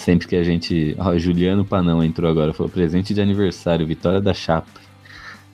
[0.01, 0.97] Sempre que a gente.
[0.99, 2.55] Ó, Juliano Panão entrou agora.
[2.55, 4.81] Falou presente de aniversário, vitória da chapa.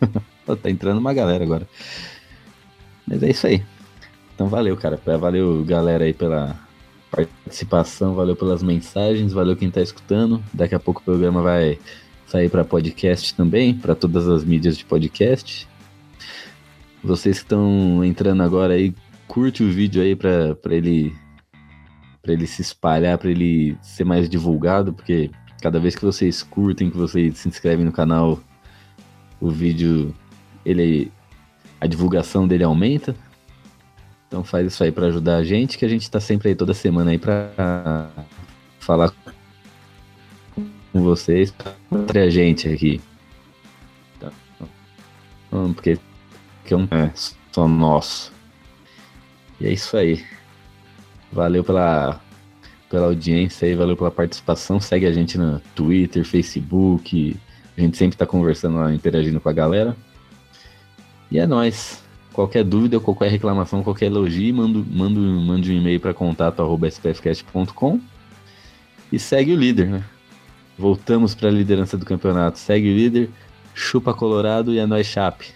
[0.63, 1.69] Tá entrando uma galera agora.
[3.05, 3.65] Mas é isso aí.
[4.33, 4.97] Então valeu, cara.
[5.19, 6.57] Valeu, galera, aí pela
[7.11, 10.41] participação, valeu pelas mensagens, valeu quem tá escutando.
[10.55, 11.81] Daqui a pouco o programa vai
[12.29, 15.67] sair para podcast também, para todas as mídias de podcast.
[17.03, 18.95] Vocês que estão entrando agora aí,
[19.27, 21.13] curte o vídeo aí para ele
[22.27, 25.31] para ele se espalhar, para ele ser mais divulgado, porque
[25.63, 28.41] cada vez que vocês curtem, que vocês se inscrevem no canal,
[29.41, 30.13] o vídeo
[30.65, 31.13] ele
[31.81, 33.15] a divulgação dele aumenta.
[34.27, 36.75] Então faz isso aí para ajudar a gente, que a gente tá sempre aí toda
[36.75, 38.11] semana aí para
[38.81, 39.13] falar
[40.93, 41.55] com vocês,
[41.93, 43.01] entre a gente aqui.
[44.17, 45.97] Então, porque
[46.65, 47.13] que é um é
[47.53, 48.33] só nosso.
[49.61, 50.25] E é isso aí.
[51.33, 52.21] Valeu pela,
[52.91, 54.81] pela audiência aí, valeu pela participação.
[54.81, 57.37] Segue a gente no Twitter, Facebook.
[57.77, 59.97] A gente sempre tá conversando lá, interagindo com a galera.
[61.31, 62.03] E é nóis.
[62.33, 68.01] Qualquer dúvida, qualquer reclamação, qualquer elogio, manda, manda, manda um e-mail para contato.spfcast.com
[69.11, 70.05] e segue o líder, né?
[70.79, 72.59] Voltamos para a liderança do campeonato.
[72.59, 73.31] Segue o líder,
[73.75, 75.55] chupa Colorado e é nóis chape.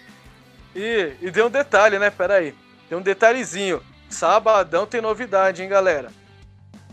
[0.74, 2.10] E, e tem um detalhe, né?
[2.10, 2.54] Pera aí.
[2.88, 3.80] Tem um detalhezinho.
[4.10, 6.12] Sabadão tem novidade, hein, galera?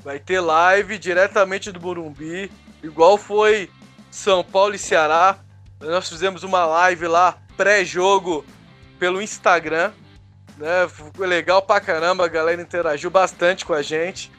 [0.03, 2.51] Vai ter live diretamente do Burumbi,
[2.82, 3.70] igual foi
[4.11, 5.39] São Paulo e Ceará.
[5.82, 8.45] Nós fizemos uma live lá, pré-jogo,
[8.99, 9.91] pelo Instagram.
[10.55, 10.88] Né?
[11.13, 14.32] Foi legal pra caramba, a galera interagiu bastante com a gente.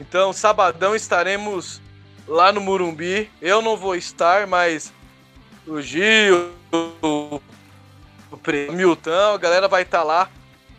[0.00, 1.80] Então, sabadão estaremos
[2.28, 3.30] lá no Murumbi.
[3.40, 4.92] Eu não vou estar, mas
[5.66, 7.40] o Gil, o
[8.72, 10.30] Milton, a galera vai estar lá.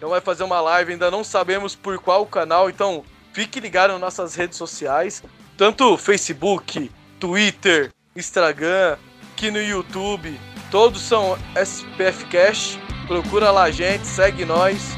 [0.02, 4.02] Então vai fazer uma live, ainda não sabemos por qual canal, então fique ligado nas
[4.02, 5.22] nossas redes sociais,
[5.56, 6.90] tanto Facebook,
[7.20, 8.98] Twitter, Instagram,
[9.32, 10.40] aqui no YouTube,
[10.72, 12.80] todos são SPF Cash.
[13.06, 14.98] Procura lá a gente, segue nós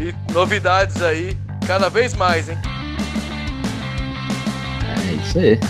[0.00, 2.58] e novidades aí cada vez mais, hein?
[5.08, 5.60] É isso aí.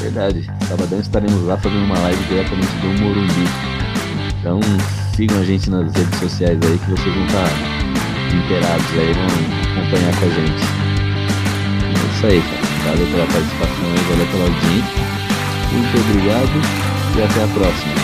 [0.00, 0.46] Verdade.
[0.66, 3.44] Sabadão estaremos lá fazendo uma live diretamente do Morumbi.
[4.40, 4.60] Então
[5.18, 7.50] sigam a gente nas redes sociais aí que vocês vão estar
[8.36, 10.62] inteirados aí, vão acompanhar com a gente.
[11.82, 12.96] É isso aí, cara.
[12.96, 15.02] Valeu pela participação aí, valeu pela audiência.
[15.72, 17.94] Muito obrigado e até a próxima.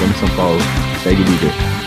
[0.00, 0.60] Vamos São Paulo.
[1.02, 1.77] Segue líder.